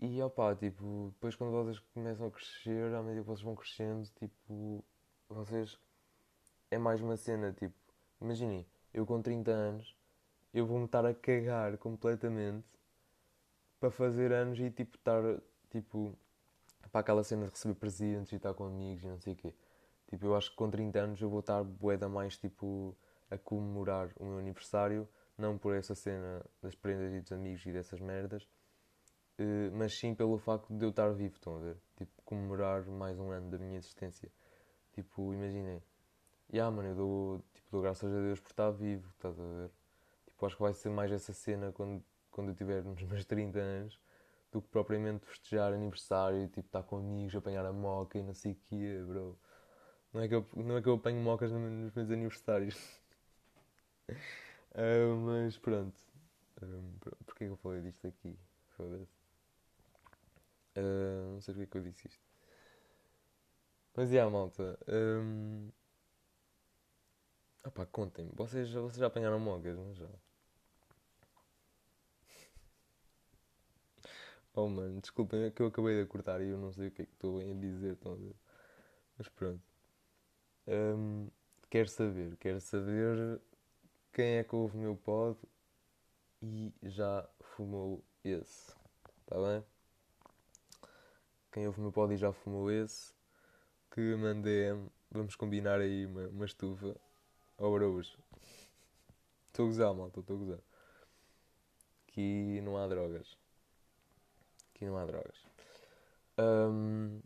E 0.00 0.20
opá, 0.22 0.54
tipo, 0.54 1.10
depois 1.14 1.36
quando 1.36 1.52
vocês 1.52 1.78
começam 1.94 2.26
a 2.26 2.30
crescer, 2.30 2.92
à 2.94 3.02
medida 3.02 3.22
que 3.22 3.28
vocês 3.28 3.42
vão 3.42 3.54
crescendo, 3.54 4.08
tipo, 4.16 4.84
vocês. 5.28 5.78
É 6.70 6.78
mais 6.78 7.00
uma 7.00 7.16
cena, 7.16 7.52
tipo, 7.52 7.74
imaginem, 8.20 8.66
eu 8.92 9.06
com 9.06 9.22
30 9.22 9.50
anos, 9.50 9.96
eu 10.52 10.66
vou-me 10.66 10.86
estar 10.86 11.04
a 11.06 11.14
cagar 11.14 11.76
completamente 11.78 12.64
para 13.80 13.90
fazer 13.90 14.32
anos 14.32 14.58
e 14.60 14.70
tipo 14.70 14.96
estar 14.96 15.22
tipo, 15.70 16.16
para 16.90 17.00
aquela 17.00 17.22
cena 17.24 17.46
de 17.46 17.50
receber 17.50 17.74
presentes 17.74 18.32
e 18.32 18.36
estar 18.36 18.54
com 18.54 18.64
amigos 18.64 19.04
e 19.04 19.08
não 19.08 19.20
sei 19.20 19.32
o 19.32 19.36
quê. 19.36 19.54
Tipo, 20.08 20.26
eu 20.26 20.36
acho 20.36 20.50
que 20.50 20.56
com 20.56 20.70
30 20.70 20.98
anos 21.00 21.20
eu 21.20 21.28
vou 21.28 21.40
estar 21.40 21.62
boeda 21.64 22.08
mais, 22.08 22.36
tipo, 22.36 22.96
a 23.30 23.38
comemorar 23.38 24.10
o 24.18 24.24
meu 24.24 24.38
aniversário, 24.38 25.08
não 25.36 25.58
por 25.58 25.74
essa 25.74 25.94
cena 25.94 26.44
das 26.62 26.74
prendas 26.74 27.12
e 27.12 27.20
dos 27.20 27.32
amigos 27.32 27.64
e 27.66 27.72
dessas 27.72 28.00
merdas, 28.00 28.48
eh, 29.38 29.70
mas 29.72 29.94
sim 29.98 30.14
pelo 30.14 30.38
facto 30.38 30.72
de 30.72 30.84
eu 30.84 30.90
estar 30.90 31.10
vivo, 31.12 31.34
estão 31.36 31.56
a 31.56 31.60
ver? 31.60 31.76
Tipo, 31.96 32.12
comemorar 32.24 32.84
mais 32.86 33.18
um 33.18 33.30
ano 33.30 33.50
da 33.50 33.58
minha 33.58 33.78
existência. 33.78 34.30
Tipo, 34.92 35.34
imaginem. 35.34 35.82
E 36.52 36.56
yeah, 36.56 36.74
mano, 36.74 36.90
eu 36.90 36.94
dou, 36.94 37.44
tipo, 37.54 37.68
dou 37.70 37.82
graças 37.82 38.12
a 38.12 38.20
Deus 38.20 38.40
por 38.40 38.50
estar 38.50 38.70
vivo, 38.70 39.08
estás 39.10 39.38
a 39.38 39.42
ver? 39.42 39.70
Tipo, 40.26 40.46
acho 40.46 40.56
que 40.56 40.62
vai 40.62 40.74
ser 40.74 40.90
mais 40.90 41.10
essa 41.12 41.32
cena 41.32 41.72
quando, 41.72 42.04
quando 42.30 42.50
eu 42.50 42.54
tiver 42.54 42.84
nos 42.84 43.02
meus 43.02 43.24
30 43.24 43.58
anos 43.58 44.00
do 44.54 44.62
que 44.62 44.68
propriamente 44.68 45.26
festejar 45.26 45.72
aniversário 45.72 46.44
e 46.44 46.48
tipo 46.48 46.68
estar 46.68 46.84
com 46.84 46.96
amigos, 46.98 47.34
apanhar 47.34 47.66
a 47.66 47.72
moca 47.72 48.16
e 48.18 48.22
não 48.22 48.34
sei 48.34 48.52
o 48.52 48.54
que, 48.54 48.98
bro. 49.02 49.36
Não 50.12 50.20
é 50.22 50.28
que 50.28 50.34
eu, 50.36 50.46
não 50.54 50.76
é 50.76 50.82
que 50.82 50.88
eu 50.88 50.94
apanho 50.94 51.20
mocas 51.20 51.50
nos 51.50 51.92
meus 51.92 52.10
aniversários. 52.10 52.76
uh, 54.08 55.16
mas 55.26 55.58
pronto. 55.58 56.00
Um, 56.62 56.92
Porquê 57.26 57.46
que 57.46 57.50
eu 57.50 57.56
falei 57.56 57.82
disto 57.82 58.06
aqui? 58.06 58.38
Foda-se. 58.76 59.12
Uh, 60.76 61.34
não 61.34 61.40
sei 61.40 61.54
porque 61.54 61.66
que 61.66 61.78
eu 61.78 61.82
disse 61.82 62.06
isto. 62.06 62.22
Mas 63.96 64.10
é, 64.10 64.14
yeah, 64.14 64.30
malta. 64.30 64.78
Um... 64.88 65.70
Opá, 67.66 67.86
contem-me. 67.86 68.30
Vocês, 68.34 68.70
vocês 68.72 68.98
já 68.98 69.06
apanharam 69.06 69.40
mogas, 69.40 69.76
não 69.76 69.94
já? 69.94 70.08
Oh 74.54 74.68
mano, 74.68 75.00
desculpem, 75.00 75.44
é 75.44 75.50
que 75.50 75.60
eu 75.60 75.66
acabei 75.66 76.00
de 76.00 76.08
cortar 76.08 76.40
e 76.40 76.48
eu 76.48 76.58
não 76.58 76.72
sei 76.72 76.88
o 76.88 76.90
que 76.90 77.02
é 77.02 77.04
que 77.06 77.12
estou 77.12 77.40
a 77.40 77.54
dizer, 77.54 77.94
estão 77.94 78.12
a 78.12 78.16
ver? 78.16 78.36
Mas 79.18 79.28
pronto. 79.28 79.62
Um, 80.66 81.28
quero 81.68 81.88
saber, 81.88 82.36
quero 82.36 82.60
saber 82.60 83.40
quem 84.12 84.36
é 84.38 84.44
que 84.44 84.54
ouve 84.54 84.76
o 84.76 84.80
meu 84.80 84.96
pod 84.96 85.36
e 86.42 86.72
já 86.82 87.28
fumou 87.40 88.02
esse. 88.22 88.72
Está 89.22 89.36
bem? 89.36 89.64
Quem 91.52 91.66
ouve 91.66 91.80
o 91.80 91.82
meu 91.82 91.92
pod 91.92 92.14
e 92.14 92.16
já 92.16 92.32
fumou 92.32 92.70
esse, 92.70 93.12
que 93.90 94.14
mandei 94.16 94.72
Vamos 95.14 95.36
combinar 95.36 95.80
aí 95.80 96.06
uma, 96.06 96.26
uma 96.26 96.44
estufa 96.44 96.96
ao 97.56 97.70
hoje. 97.70 98.18
Estou 99.46 99.66
a 99.66 99.68
gozar, 99.68 99.94
malta, 99.94 100.18
estou 100.18 100.34
a 100.34 100.38
gozar. 100.40 100.58
Aqui 102.08 102.60
não 102.62 102.76
há 102.76 102.88
drogas. 102.88 103.43
Aqui 104.74 104.84
não 104.84 104.98
há 104.98 105.04
drogas. 105.04 105.36
Um... 106.38 107.20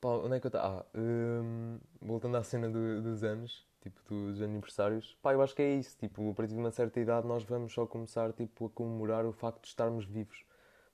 Pá, 0.00 0.08
onde 0.08 0.36
é 0.36 0.40
que 0.40 0.46
eu 0.46 0.48
estava? 0.48 0.80
Ah, 0.80 0.98
um... 0.98 1.78
voltando 2.02 2.36
à 2.36 2.42
cena 2.42 2.68
do, 2.68 3.00
dos 3.02 3.24
anos, 3.24 3.66
tipo, 3.80 4.00
dos 4.06 4.42
aniversários. 4.42 5.16
Pá, 5.22 5.32
eu 5.32 5.40
acho 5.42 5.54
que 5.54 5.62
é 5.62 5.74
isso. 5.74 5.96
Tipo, 5.96 6.30
a 6.30 6.34
partir 6.34 6.52
de 6.52 6.60
uma 6.60 6.70
certa 6.70 7.00
idade 7.00 7.26
nós 7.26 7.42
vamos 7.44 7.72
só 7.72 7.86
começar, 7.86 8.32
tipo, 8.34 8.66
a 8.66 8.70
comemorar 8.70 9.24
o 9.24 9.32
facto 9.32 9.62
de 9.62 9.68
estarmos 9.68 10.04
vivos. 10.04 10.44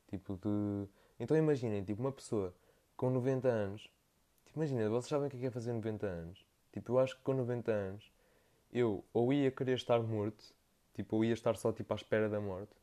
Tipo, 0.09 0.37
de... 0.37 0.89
Então 1.19 1.37
imaginem, 1.37 1.83
tipo, 1.85 2.01
uma 2.01 2.13
pessoa 2.13 2.55
com 2.97 3.11
90 3.11 3.49
anos. 3.49 3.83
Tipo, 4.45 4.59
imagina, 4.61 4.89
vocês 4.89 5.09
sabem 5.09 5.27
o 5.29 5.31
que 5.31 5.45
é, 5.45 5.49
é 5.49 5.51
fazer 5.51 5.73
90 5.73 6.07
anos? 6.07 6.47
Tipo, 6.73 6.93
eu 6.93 6.99
acho 7.01 7.17
que 7.17 7.23
com 7.23 7.35
90 7.35 7.73
anos 7.73 8.13
eu 8.73 9.05
ou 9.13 9.33
ia 9.33 9.51
querer 9.51 9.75
estar 9.75 10.01
morto, 10.01 10.45
tipo, 10.95 11.17
ou 11.17 11.25
ia 11.25 11.33
estar 11.33 11.57
só, 11.57 11.73
tipo, 11.73 11.93
à 11.93 11.97
espera 11.97 12.29
da 12.29 12.41
morte 12.41 12.80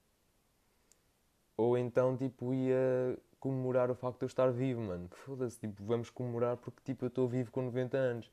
ou 1.58 1.76
então, 1.76 2.16
tipo, 2.16 2.54
ia 2.54 3.18
comemorar 3.40 3.90
o 3.90 3.96
facto 3.96 4.20
de 4.20 4.26
eu 4.26 4.28
estar 4.28 4.52
vivo, 4.52 4.82
mano. 4.82 5.10
Foda-se, 5.10 5.60
tipo, 5.60 5.84
vamos 5.84 6.10
comemorar 6.12 6.56
porque, 6.58 6.82
tipo, 6.84 7.06
eu 7.06 7.08
estou 7.08 7.28
vivo 7.28 7.52
com 7.52 7.64
90 7.64 7.98
anos. 7.98 8.32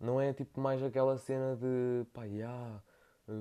Não 0.00 0.18
é, 0.20 0.32
tipo, 0.32 0.58
mais 0.58 0.82
aquela 0.82 1.18
cena 1.18 1.56
de, 1.56 2.06
pá, 2.14 2.26
já, 2.26 2.82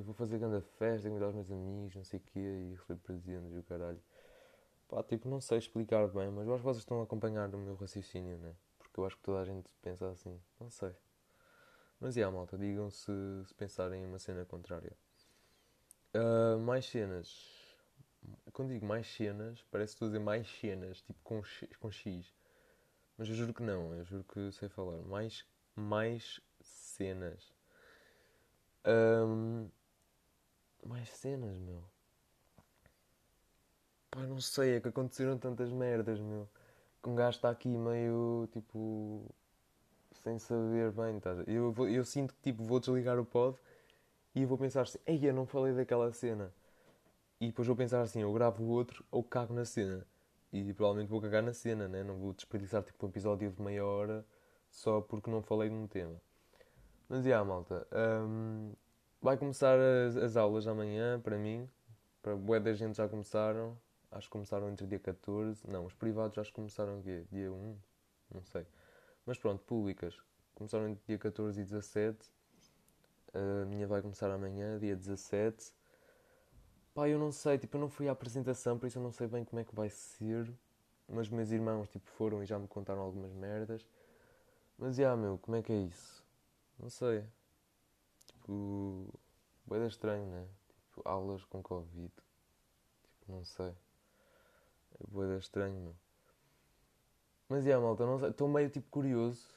vou 0.03 0.13
fazer 0.13 0.37
grande 0.37 0.61
festa, 0.77 1.07
convidar 1.07 1.29
os 1.29 1.35
meus 1.35 1.51
amigos, 1.51 1.95
não 1.95 2.03
sei 2.03 2.19
o 2.19 2.23
quê, 2.23 2.39
e 2.39 2.75
receber 2.75 2.99
presentes 2.99 3.53
e 3.53 3.59
o 3.59 3.63
caralho. 3.63 3.99
Pá, 4.89 5.01
tipo, 5.03 5.29
não 5.29 5.39
sei 5.39 5.59
explicar 5.59 6.07
bem, 6.09 6.29
mas 6.29 6.45
eu 6.45 6.53
acho 6.53 6.61
que 6.61 6.65
vocês 6.65 6.79
estão 6.79 6.99
a 6.99 7.03
acompanhar 7.03 7.53
o 7.55 7.57
meu 7.57 7.75
raciocínio, 7.75 8.37
né? 8.39 8.53
Porque 8.77 8.99
eu 8.99 9.05
acho 9.05 9.15
que 9.15 9.23
toda 9.23 9.39
a 9.39 9.45
gente 9.45 9.69
pensa 9.81 10.09
assim. 10.09 10.37
Não 10.59 10.69
sei. 10.69 10.91
Mas, 12.01 12.17
é, 12.17 12.27
malta, 12.29 12.57
digam 12.57 12.89
se, 12.89 13.11
se 13.45 13.53
pensarem 13.53 14.03
em 14.03 14.05
uma 14.05 14.19
cena 14.19 14.43
contrária. 14.45 14.91
Uh, 16.13 16.59
mais 16.59 16.85
cenas 16.85 17.58
quando 18.53 18.69
digo 18.69 18.85
mais 18.85 19.07
cenas, 19.07 19.63
parece 19.71 19.93
que 19.93 19.95
estou 19.95 20.07
a 20.07 20.09
dizer 20.09 20.23
mais 20.23 20.47
cenas, 20.59 21.01
tipo 21.01 21.19
com 21.23 21.41
com 21.79 21.91
X. 21.91 22.33
Mas 23.17 23.27
eu 23.27 23.35
juro 23.35 23.53
que 23.53 23.61
não, 23.61 23.93
eu 23.93 24.05
juro 24.05 24.23
que 24.23 24.51
sei 24.53 24.69
falar. 24.69 24.97
Mais, 25.03 25.45
mais 25.75 26.39
cenas. 26.61 27.53
Um, 28.85 29.69
mais 30.85 31.09
cenas, 31.09 31.57
meu. 31.57 31.83
Pá, 34.09 34.21
não 34.21 34.39
sei, 34.39 34.75
é 34.77 34.79
que 34.79 34.87
aconteceram 34.87 35.37
tantas 35.37 35.71
merdas, 35.71 36.19
meu. 36.19 36.49
Que 37.03 37.09
um 37.09 37.15
gajo 37.15 37.37
está 37.37 37.49
aqui 37.49 37.77
meio, 37.77 38.47
tipo, 38.51 39.23
sem 40.13 40.39
saber 40.39 40.91
bem, 40.91 41.19
tá? 41.19 41.31
Eu, 41.45 41.73
eu 41.89 42.05
sinto 42.05 42.33
que, 42.33 42.41
tipo, 42.41 42.63
vou 42.63 42.79
desligar 42.79 43.19
o 43.19 43.25
pod 43.25 43.57
e 44.33 44.45
vou 44.45 44.57
pensar 44.57 44.81
assim, 44.81 44.99
ei, 45.05 45.27
eu 45.27 45.33
não 45.33 45.45
falei 45.45 45.73
daquela 45.73 46.11
cena. 46.13 46.53
E 47.39 47.47
depois 47.47 47.67
vou 47.67 47.75
pensar 47.75 48.01
assim, 48.01 48.21
eu 48.21 48.33
gravo 48.33 48.63
o 48.63 48.67
outro 48.67 49.05
ou 49.09 49.23
cago 49.23 49.53
na 49.53 49.63
cena. 49.63 50.05
E 50.51 50.73
provavelmente 50.73 51.09
vou 51.09 51.21
cagar 51.21 51.43
na 51.43 51.53
cena, 51.53 51.87
né? 51.87 52.03
Não 52.03 52.17
vou 52.17 52.33
desperdiçar 52.33 52.83
tipo 52.83 53.05
um 53.05 53.09
episódio 53.09 53.51
de 53.51 53.61
meia 53.61 53.85
hora 53.85 54.25
só 54.69 54.99
porque 54.99 55.29
não 55.29 55.41
falei 55.41 55.69
num 55.69 55.87
tema. 55.87 56.19
Mas, 57.07 57.23
já, 57.23 57.29
yeah, 57.29 57.47
malta. 57.47 57.87
Um, 57.91 58.73
vai 59.21 59.37
começar 59.37 59.77
as, 59.79 60.15
as, 60.17 60.37
aulas 60.37 60.67
amanhã, 60.67 61.19
para 61.19 61.37
mim. 61.37 61.69
Para 62.21 62.35
boa 62.35 62.59
da 62.59 62.73
gente 62.73 62.97
já 62.97 63.07
começaram. 63.07 63.77
Acho 64.11 64.27
que 64.27 64.31
começaram 64.31 64.69
entre 64.69 64.85
dia 64.85 64.99
14. 64.99 65.67
Não, 65.67 65.85
os 65.85 65.93
privados 65.93 66.47
que 66.47 66.53
começaram 66.53 67.01
quê? 67.01 67.25
dia 67.31 67.51
1? 67.51 67.77
Não 68.33 68.43
sei. 68.43 68.65
Mas 69.25 69.37
pronto, 69.37 69.63
públicas. 69.63 70.17
Começaram 70.55 70.89
entre 70.89 71.03
dia 71.07 71.17
14 71.17 71.61
e 71.61 71.63
17. 71.63 72.17
A 73.33 73.65
minha 73.65 73.87
vai 73.87 74.01
começar 74.01 74.31
amanhã, 74.31 74.77
dia 74.77 74.95
17. 74.95 75.71
Pá, 76.93 77.07
eu 77.07 77.19
não 77.19 77.31
sei, 77.31 77.57
tipo, 77.57 77.77
eu 77.77 77.81
não 77.81 77.89
fui 77.89 78.09
à 78.09 78.11
apresentação, 78.11 78.77
por 78.77 78.87
isso 78.87 78.97
eu 78.97 79.03
não 79.03 79.11
sei 79.11 79.27
bem 79.27 79.45
como 79.45 79.59
é 79.59 79.63
que 79.63 79.75
vai 79.75 79.89
ser. 79.89 80.51
Mas 81.07 81.29
meus 81.29 81.51
irmãos, 81.51 81.89
tipo, 81.89 82.07
foram 82.11 82.43
e 82.43 82.45
já 82.45 82.59
me 82.59 82.67
contaram 82.67 83.01
algumas 83.01 83.33
merdas. 83.33 83.85
Mas, 84.77 84.95
já, 84.95 85.15
meu, 85.15 85.37
como 85.39 85.57
é 85.57 85.61
que 85.61 85.71
é 85.73 85.77
isso? 85.77 86.23
Não 86.79 86.89
sei. 86.89 87.23
Tipo, 88.27 89.07
boeda 89.65 89.87
estranho, 89.87 90.25
né? 90.27 90.47
Tipo, 90.67 91.01
aulas 91.05 91.43
com 91.45 91.61
Covid. 91.61 92.11
Tipo, 93.03 93.31
não 93.31 93.43
sei. 93.43 93.73
É 94.99 95.07
boeda 95.07 95.37
estranho, 95.37 95.79
meu. 95.79 95.95
Mas, 97.49 97.65
já, 97.65 97.79
malta, 97.79 98.05
não 98.05 98.19
sei. 98.19 98.29
Estou 98.29 98.47
meio, 98.47 98.69
tipo, 98.69 98.87
curioso. 98.89 99.47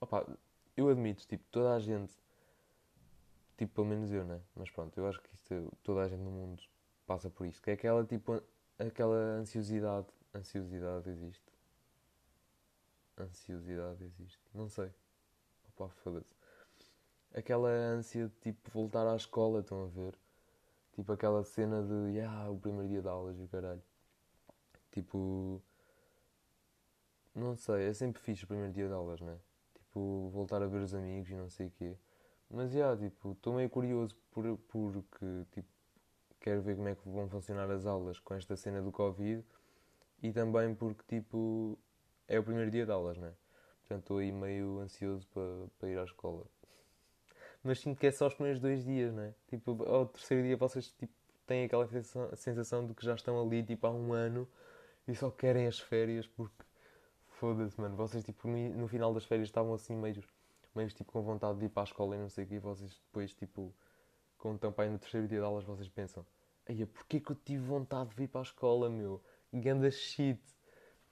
Opa, 0.00 0.26
eu 0.76 0.88
admito, 0.88 1.26
tipo, 1.26 1.44
toda 1.50 1.74
a 1.74 1.80
gente 1.80 2.12
Tipo, 3.58 3.74
pelo 3.74 3.88
menos 3.88 4.12
eu, 4.12 4.24
né? 4.24 4.40
Mas 4.54 4.70
pronto, 4.70 4.96
eu 4.96 5.06
acho 5.08 5.20
que 5.20 5.34
isto, 5.34 5.72
toda 5.82 6.02
a 6.02 6.08
gente 6.08 6.20
no 6.20 6.30
mundo 6.30 6.62
passa 7.04 7.28
por 7.28 7.44
isto. 7.44 7.60
Que 7.60 7.72
é 7.72 7.74
aquela, 7.74 8.04
tipo, 8.04 8.40
aquela 8.78 9.16
ansiosidade. 9.16 10.06
Ansiosidade 10.32 11.10
existe? 11.10 11.52
Ansiosidade 13.18 14.04
existe? 14.04 14.40
Não 14.54 14.68
sei. 14.68 14.92
Opa, 15.70 15.88
foda-se. 16.04 16.32
Aquela 17.34 17.68
ânsia 17.68 18.28
de, 18.28 18.34
tipo, 18.52 18.70
voltar 18.70 19.06
à 19.08 19.16
escola, 19.16 19.60
estão 19.60 19.84
a 19.84 19.88
ver? 19.88 20.16
Tipo, 20.94 21.12
aquela 21.12 21.42
cena 21.42 21.82
de, 21.82 22.12
yeah, 22.16 22.48
o 22.48 22.58
primeiro 22.58 22.88
dia 22.88 23.02
de 23.02 23.08
aulas 23.08 23.38
e 23.38 23.42
o 23.42 23.48
caralho. 23.48 23.82
Tipo... 24.92 25.60
Não 27.34 27.56
sei, 27.56 27.88
é 27.88 27.92
sempre 27.92 28.20
fixe 28.22 28.44
o 28.44 28.46
primeiro 28.46 28.72
dia 28.72 28.86
de 28.86 28.92
aulas, 28.94 29.20
né? 29.20 29.36
Tipo, 29.74 30.28
voltar 30.30 30.62
a 30.62 30.66
ver 30.66 30.80
os 30.80 30.94
amigos 30.94 31.28
e 31.30 31.34
não 31.34 31.50
sei 31.50 31.66
o 31.66 31.70
quê. 31.70 31.96
Mas, 32.50 32.72
já, 32.72 32.78
yeah, 32.78 33.00
tipo, 33.00 33.32
estou 33.32 33.54
meio 33.54 33.68
curioso 33.68 34.16
por, 34.30 34.58
porque, 34.68 35.26
tipo, 35.52 35.68
quero 36.40 36.62
ver 36.62 36.76
como 36.76 36.88
é 36.88 36.94
que 36.94 37.08
vão 37.08 37.28
funcionar 37.28 37.70
as 37.70 37.84
aulas 37.84 38.18
com 38.20 38.34
esta 38.34 38.56
cena 38.56 38.80
do 38.80 38.90
Covid 38.90 39.44
e 40.22 40.32
também 40.32 40.74
porque, 40.74 41.02
tipo, 41.06 41.78
é 42.26 42.38
o 42.38 42.42
primeiro 42.42 42.70
dia 42.70 42.86
de 42.86 42.92
aulas, 42.92 43.18
né? 43.18 43.34
Portanto, 43.80 44.00
estou 44.00 44.18
aí 44.18 44.32
meio 44.32 44.80
ansioso 44.80 45.26
para, 45.78 45.88
ir 45.90 45.98
à 45.98 46.04
escola. 46.04 46.46
Mas 47.62 47.80
sinto 47.80 47.98
que 47.98 48.06
é 48.06 48.10
só 48.12 48.26
os 48.26 48.34
primeiros 48.34 48.60
dois 48.60 48.84
dias, 48.84 49.12
né? 49.12 49.34
Tipo, 49.48 49.82
ao 49.84 50.06
terceiro 50.06 50.42
dia 50.42 50.56
vocês, 50.56 50.90
tipo, 50.92 51.12
têm 51.46 51.64
aquela 51.64 51.86
sensação 52.34 52.86
de 52.86 52.94
que 52.94 53.04
já 53.04 53.14
estão 53.14 53.40
ali, 53.40 53.62
tipo, 53.62 53.86
há 53.86 53.90
um 53.90 54.12
ano 54.12 54.48
e 55.06 55.14
só 55.14 55.30
querem 55.30 55.66
as 55.66 55.78
férias 55.78 56.26
porque, 56.26 56.64
foda-se, 57.28 57.78
mano, 57.80 57.94
vocês, 57.96 58.24
tipo, 58.24 58.48
no, 58.48 58.56
no 58.70 58.88
final 58.88 59.12
das 59.12 59.24
férias 59.24 59.48
estavam 59.48 59.74
assim 59.74 59.96
meio 59.96 60.14
meio 60.78 60.88
tipo 60.90 61.12
com 61.12 61.22
vontade 61.22 61.58
de 61.58 61.66
ir 61.66 61.68
para 61.68 61.82
a 61.82 61.84
escola 61.84 62.14
e 62.14 62.18
não 62.18 62.28
sei 62.28 62.44
o 62.44 62.46
quê, 62.46 62.54
e 62.54 62.58
vocês 62.58 63.00
depois, 63.06 63.34
tipo, 63.34 63.74
quando 64.38 64.54
estão 64.54 64.72
para 64.72 64.84
aí 64.84 64.90
no 64.90 64.98
terceiro 64.98 65.26
dia 65.26 65.40
de 65.40 65.44
aulas, 65.44 65.64
vocês 65.64 65.88
pensam: 65.88 66.24
Eia, 66.66 66.86
porquê 66.86 67.20
que 67.20 67.32
eu 67.32 67.36
tive 67.36 67.64
vontade 67.64 68.14
de 68.14 68.22
ir 68.22 68.28
para 68.28 68.40
a 68.40 68.42
escola, 68.42 68.88
meu? 68.88 69.20
Ganda 69.52 69.90
shit, 69.90 70.40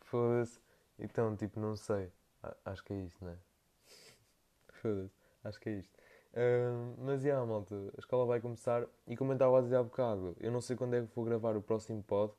foda-se. 0.00 0.60
Então, 0.98 1.36
tipo, 1.36 1.58
não 1.58 1.76
sei. 1.76 2.12
Acho 2.64 2.84
que 2.84 2.92
é 2.92 2.96
isto, 2.96 3.24
não 3.24 3.32
é? 3.32 3.36
Foda-se, 4.80 5.14
acho 5.42 5.60
que 5.60 5.68
é 5.68 5.72
isto. 5.72 5.94
Uh, 6.32 6.94
mas, 6.98 7.22
já, 7.22 7.28
yeah, 7.30 7.46
malta, 7.46 7.74
a 7.96 7.98
escola 7.98 8.24
vai 8.26 8.40
começar. 8.40 8.86
E 9.06 9.16
como 9.16 9.32
eu 9.32 9.36
estava 9.36 9.58
a 9.58 9.62
dizer 9.62 9.76
há 9.76 9.82
bocado, 9.82 10.36
eu 10.38 10.52
não 10.52 10.60
sei 10.60 10.76
quando 10.76 10.94
é 10.94 11.00
que 11.00 11.14
vou 11.14 11.24
gravar 11.24 11.56
o 11.56 11.62
próximo 11.62 12.02
pod. 12.02 12.32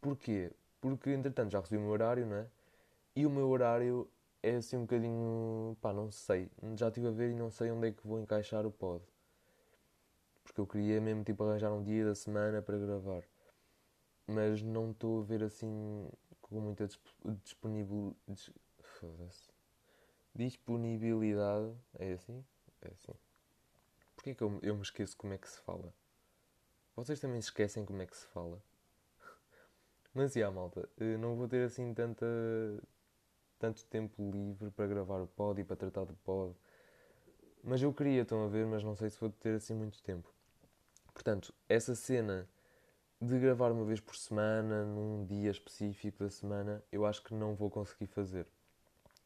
Porquê? 0.00 0.52
Porque, 0.80 1.10
entretanto, 1.10 1.50
já 1.50 1.60
recebi 1.60 1.78
o 1.78 1.80
meu 1.80 1.90
horário, 1.90 2.26
não 2.26 2.36
é? 2.36 2.46
E 3.16 3.24
o 3.26 3.30
meu 3.30 3.48
horário 3.48 4.08
é 4.42 4.56
assim 4.56 4.76
um 4.76 4.82
bocadinho. 4.82 5.76
pá, 5.80 5.92
não 5.92 6.10
sei. 6.10 6.50
Já 6.76 6.88
estive 6.88 7.08
a 7.08 7.10
ver 7.10 7.30
e 7.30 7.34
não 7.34 7.50
sei 7.50 7.70
onde 7.70 7.88
é 7.88 7.92
que 7.92 8.06
vou 8.06 8.20
encaixar 8.20 8.66
o 8.66 8.70
pod. 8.70 9.04
Porque 10.44 10.60
eu 10.60 10.66
queria 10.66 11.00
mesmo 11.00 11.24
tipo 11.24 11.44
arranjar 11.44 11.72
um 11.72 11.82
dia 11.82 12.04
da 12.04 12.14
semana 12.14 12.62
para 12.62 12.78
gravar. 12.78 13.22
Mas 14.26 14.62
não 14.62 14.90
estou 14.90 15.20
a 15.20 15.24
ver 15.24 15.42
assim 15.42 16.08
com 16.40 16.60
muita 16.60 16.88
disponível. 17.42 18.14
Foda-se. 18.80 19.48
Disponibilidade. 20.34 21.74
É 21.98 22.12
assim? 22.12 22.44
É 22.82 22.88
assim. 22.88 23.14
Porquê 24.14 24.34
que 24.34 24.42
eu, 24.42 24.58
eu 24.62 24.74
me 24.74 24.82
esqueço 24.82 25.16
como 25.16 25.32
é 25.32 25.38
que 25.38 25.48
se 25.48 25.60
fala? 25.60 25.92
Vocês 26.96 27.20
também 27.20 27.40
se 27.40 27.48
esquecem 27.48 27.84
como 27.84 28.02
é 28.02 28.06
que 28.06 28.16
se 28.16 28.26
fala? 28.26 28.60
Mas, 30.12 30.32
já, 30.32 30.50
malta, 30.50 30.88
não 31.20 31.36
vou 31.36 31.48
ter 31.48 31.64
assim 31.64 31.94
tanta 31.94 32.26
tanto 33.58 33.84
tempo 33.86 34.30
livre 34.30 34.70
para 34.70 34.86
gravar 34.86 35.20
o 35.20 35.26
pod 35.26 35.60
e 35.60 35.64
para 35.64 35.76
tratar 35.76 36.04
do 36.04 36.14
pod. 36.24 36.54
Mas 37.62 37.82
eu 37.82 37.92
queria, 37.92 38.22
estão 38.22 38.44
a 38.44 38.48
ver, 38.48 38.66
mas 38.66 38.82
não 38.82 38.94
sei 38.94 39.10
se 39.10 39.20
vou 39.20 39.30
ter 39.30 39.56
assim 39.56 39.74
muito 39.74 40.02
tempo. 40.02 40.32
Portanto, 41.12 41.52
essa 41.68 41.94
cena 41.94 42.48
de 43.20 43.38
gravar 43.38 43.72
uma 43.72 43.84
vez 43.84 44.00
por 44.00 44.14
semana, 44.14 44.84
num 44.84 45.26
dia 45.26 45.50
específico 45.50 46.22
da 46.22 46.30
semana, 46.30 46.82
eu 46.92 47.04
acho 47.04 47.22
que 47.22 47.34
não 47.34 47.54
vou 47.54 47.68
conseguir 47.68 48.06
fazer. 48.06 48.46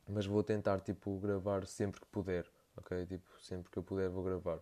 Mas 0.08 0.26
vou 0.26 0.42
tentar, 0.42 0.80
tipo, 0.80 1.18
gravar 1.18 1.66
sempre 1.66 2.00
que 2.00 2.06
puder, 2.06 2.50
ok? 2.76 3.06
Tipo, 3.06 3.28
sempre 3.40 3.70
que 3.70 3.78
eu 3.78 3.82
puder 3.82 4.08
vou 4.08 4.24
gravar. 4.24 4.58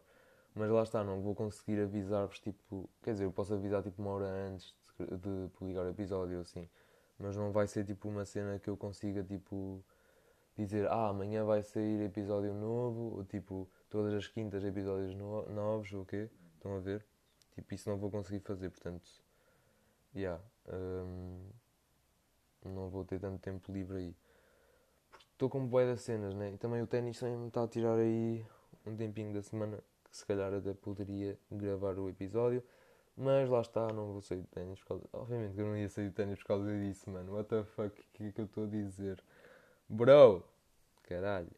Mas 0.55 0.69
lá 0.69 0.83
está, 0.83 1.05
não 1.05 1.21
vou 1.21 1.35
conseguir 1.35 1.81
avisar-vos, 1.81 2.41
tipo... 2.41 2.91
Quer 3.03 3.13
dizer, 3.13 3.25
eu 3.25 3.33
posso 3.33 3.55
avisar, 3.55 3.83
tipo, 3.83 4.03
uma 4.03 4.11
hora 4.11 4.27
antes 4.27 4.75
de, 4.99 5.07
de 5.17 5.49
publicar 5.51 5.83
o 5.83 5.89
episódio, 5.89 6.41
assim. 6.41 6.69
Mas 7.21 7.37
não 7.37 7.53
vai 7.53 7.67
ser, 7.67 7.85
tipo, 7.85 8.09
uma 8.09 8.25
cena 8.25 8.59
que 8.59 8.69
eu 8.69 8.77
consiga, 8.77 9.23
tipo... 9.23 9.85
Dizer, 10.57 10.89
ah, 10.89 11.09
amanhã 11.09 11.45
vai 11.45 11.63
sair 11.63 12.03
episódio 12.03 12.53
novo, 12.53 13.17
ou, 13.19 13.25
tipo, 13.25 13.69
todas 13.89 14.13
as 14.15 14.27
quintas 14.27 14.65
episódios 14.65 15.15
no 15.15 15.49
novos, 15.51 15.93
ou 15.93 16.03
o 16.03 16.07
quê? 16.07 16.29
Estão 16.57 16.77
a 16.77 16.81
ver? 16.81 17.07
Tipo, 17.55 17.75
isso 17.75 17.89
não 17.89 17.99
vou 17.99 18.11
conseguir 18.11 18.41
fazer, 18.41 18.71
portanto... 18.71 19.09
Yeah. 20.15 20.43
Um, 20.69 21.49
não 22.65 22.91
vou 22.91 23.05
ter 23.05 23.21
tanto 23.21 23.39
tempo 23.39 23.73
livre 23.73 23.97
aí 23.99 24.17
estou 25.41 25.49
com 25.49 25.67
boé 25.67 25.87
das 25.87 26.03
cenas, 26.03 26.35
né? 26.35 26.53
E 26.53 26.59
também 26.59 26.83
o 26.83 26.87
ténis 26.87 27.19
também 27.19 27.35
me 27.35 27.49
está 27.49 27.65
a 27.65 27.69
tirar 27.69 27.97
aí 27.97 28.45
um 28.87 28.95
tempinho 28.95 29.33
da 29.33 29.41
semana 29.41 29.79
que 30.11 30.15
se 30.15 30.27
calhar 30.27 30.53
até 30.53 30.75
poderia 30.75 31.39
gravar 31.51 31.99
o 31.99 32.11
episódio. 32.11 32.63
Mas 33.23 33.51
lá 33.51 33.61
está, 33.61 33.87
não 33.89 34.13
vou 34.13 34.23
sair 34.23 34.41
de 34.41 34.47
ténis 34.47 34.79
por 34.81 34.89
causa. 34.89 35.05
Obviamente 35.13 35.55
que 35.55 35.61
eu 35.61 35.67
não 35.67 35.77
ia 35.77 35.91
sair 35.91 36.09
de 36.09 36.15
ténis 36.15 36.39
por 36.39 36.47
causa 36.47 36.81
disso, 36.81 37.11
mano. 37.11 37.35
What 37.35 37.51
the 37.51 37.65
fuck, 37.65 38.01
o 38.01 38.05
que 38.15 38.25
é 38.25 38.33
que 38.33 38.41
eu 38.41 38.47
estou 38.47 38.65
a 38.65 38.67
dizer? 38.67 39.23
Bro! 39.87 40.43
Caralho. 41.03 41.51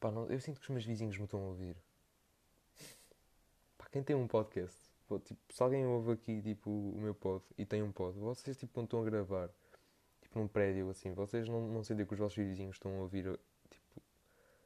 Pá, 0.00 0.10
não... 0.10 0.30
eu 0.30 0.40
sinto 0.40 0.60
que 0.60 0.64
os 0.64 0.70
meus 0.70 0.84
vizinhos 0.86 1.18
me 1.18 1.24
estão 1.24 1.40
a 1.40 1.48
ouvir. 1.48 1.76
Pá, 3.76 3.86
quem 3.92 4.02
tem 4.02 4.16
um 4.16 4.26
podcast, 4.26 4.74
pô, 5.06 5.18
tipo, 5.18 5.40
se 5.52 5.62
alguém 5.62 5.86
ouve 5.86 6.12
aqui, 6.12 6.40
tipo, 6.40 6.70
o 6.70 6.98
meu 6.98 7.14
pod 7.14 7.44
e 7.58 7.66
tem 7.66 7.82
um 7.82 7.92
pod, 7.92 8.18
vocês, 8.18 8.56
tipo, 8.56 8.72
quando 8.72 8.86
estão 8.86 9.02
a 9.02 9.04
gravar 9.04 9.50
num 10.34 10.48
prédio 10.48 10.88
assim, 10.88 11.12
vocês 11.12 11.46
não, 11.50 11.68
não 11.68 11.84
sentem 11.84 12.06
que 12.06 12.14
os 12.14 12.18
vossos 12.18 12.38
vizinhos 12.38 12.76
estão 12.76 12.96
a 12.96 13.00
ouvir, 13.02 13.24
tipo, 13.68 14.02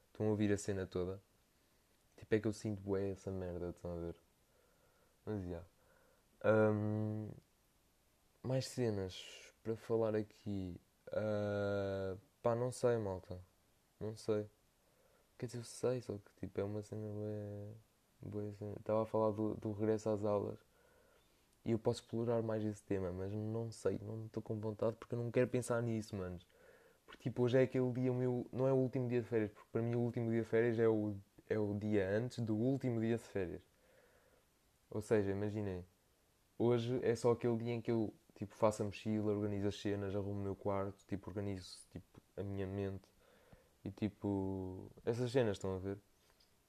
estão 0.07 0.27
a 0.27 0.29
ouvir 0.29 0.53
a 0.53 0.57
cena 0.57 0.87
toda? 0.87 1.21
Tipo, 2.15 2.33
é 2.33 2.39
que 2.39 2.47
eu 2.47 2.53
sinto 2.53 2.81
bué 2.81 3.09
essa 3.09 3.29
merda, 3.29 3.71
estão 3.71 3.91
a 3.91 3.99
ver? 3.99 4.30
Mas, 5.25 5.43
já. 5.45 5.63
Um, 6.43 7.29
mais 8.43 8.67
cenas 8.67 9.21
para 9.63 9.75
falar 9.75 10.15
aqui. 10.15 10.79
Uh, 11.09 12.17
pá, 12.41 12.55
não 12.55 12.71
sei, 12.71 12.97
malta. 12.97 13.39
Não 13.99 14.15
sei. 14.15 14.49
Quer 15.37 15.47
dizer, 15.47 15.59
eu 15.59 15.63
sei, 15.63 16.01
só 16.01 16.17
que 16.17 16.31
tipo, 16.39 16.59
é 16.59 16.63
uma 16.63 16.81
cena 16.83 17.07
bué 18.21 18.53
Estava 18.79 19.03
a 19.03 19.05
falar 19.05 19.31
do, 19.31 19.55
do 19.55 19.71
regresso 19.71 20.09
às 20.09 20.23
aulas. 20.23 20.59
E 21.65 21.71
eu 21.71 21.79
posso 21.79 22.01
explorar 22.01 22.41
mais 22.41 22.63
esse 22.63 22.83
tema, 22.83 23.11
mas 23.11 23.31
não 23.33 23.71
sei, 23.71 23.99
não 24.03 24.25
estou 24.25 24.41
com 24.41 24.59
vontade 24.59 24.95
porque 24.97 25.13
eu 25.15 25.19
não 25.19 25.31
quero 25.31 25.47
pensar 25.47 25.81
nisso, 25.81 26.15
mano. 26.15 26.39
Porque 27.05 27.23
tipo, 27.23 27.43
hoje 27.43 27.57
é 27.59 27.63
aquele 27.63 27.91
dia, 27.91 28.11
o 28.11 28.15
meu, 28.15 28.47
não 28.51 28.67
é 28.67 28.73
o 28.73 28.77
último 28.77 29.07
dia 29.07 29.21
de 29.21 29.27
férias, 29.27 29.51
porque 29.51 29.69
para 29.71 29.81
mim 29.81 29.95
o 29.95 29.99
último 30.01 30.29
dia 30.31 30.41
de 30.41 30.47
férias 30.47 30.79
é 30.79 30.87
o, 30.87 31.15
é 31.49 31.59
o 31.59 31.73
dia 31.77 32.09
antes 32.09 32.39
do 32.39 32.55
último 32.55 32.99
dia 32.99 33.17
de 33.17 33.23
férias. 33.23 33.61
Ou 34.91 35.01
seja, 35.01 35.31
imaginem, 35.31 35.85
hoje 36.57 36.99
é 37.03 37.15
só 37.15 37.31
aquele 37.31 37.57
dia 37.57 37.73
em 37.73 37.81
que 37.81 37.91
eu 37.91 38.13
tipo, 38.35 38.55
faço 38.55 38.83
a 38.83 38.85
mochila, 38.85 39.33
organizo 39.33 39.67
as 39.67 39.79
cenas, 39.81 40.15
arrumo 40.15 40.39
o 40.39 40.43
meu 40.43 40.55
quarto, 40.55 41.05
tipo, 41.07 41.29
organizo 41.29 41.79
tipo, 41.91 42.21
a 42.37 42.43
minha 42.43 42.67
mente 42.67 43.07
e 43.85 43.91
tipo, 43.91 44.91
essas 45.05 45.31
cenas 45.31 45.57
estão 45.57 45.75
a 45.75 45.79
ver? 45.79 45.97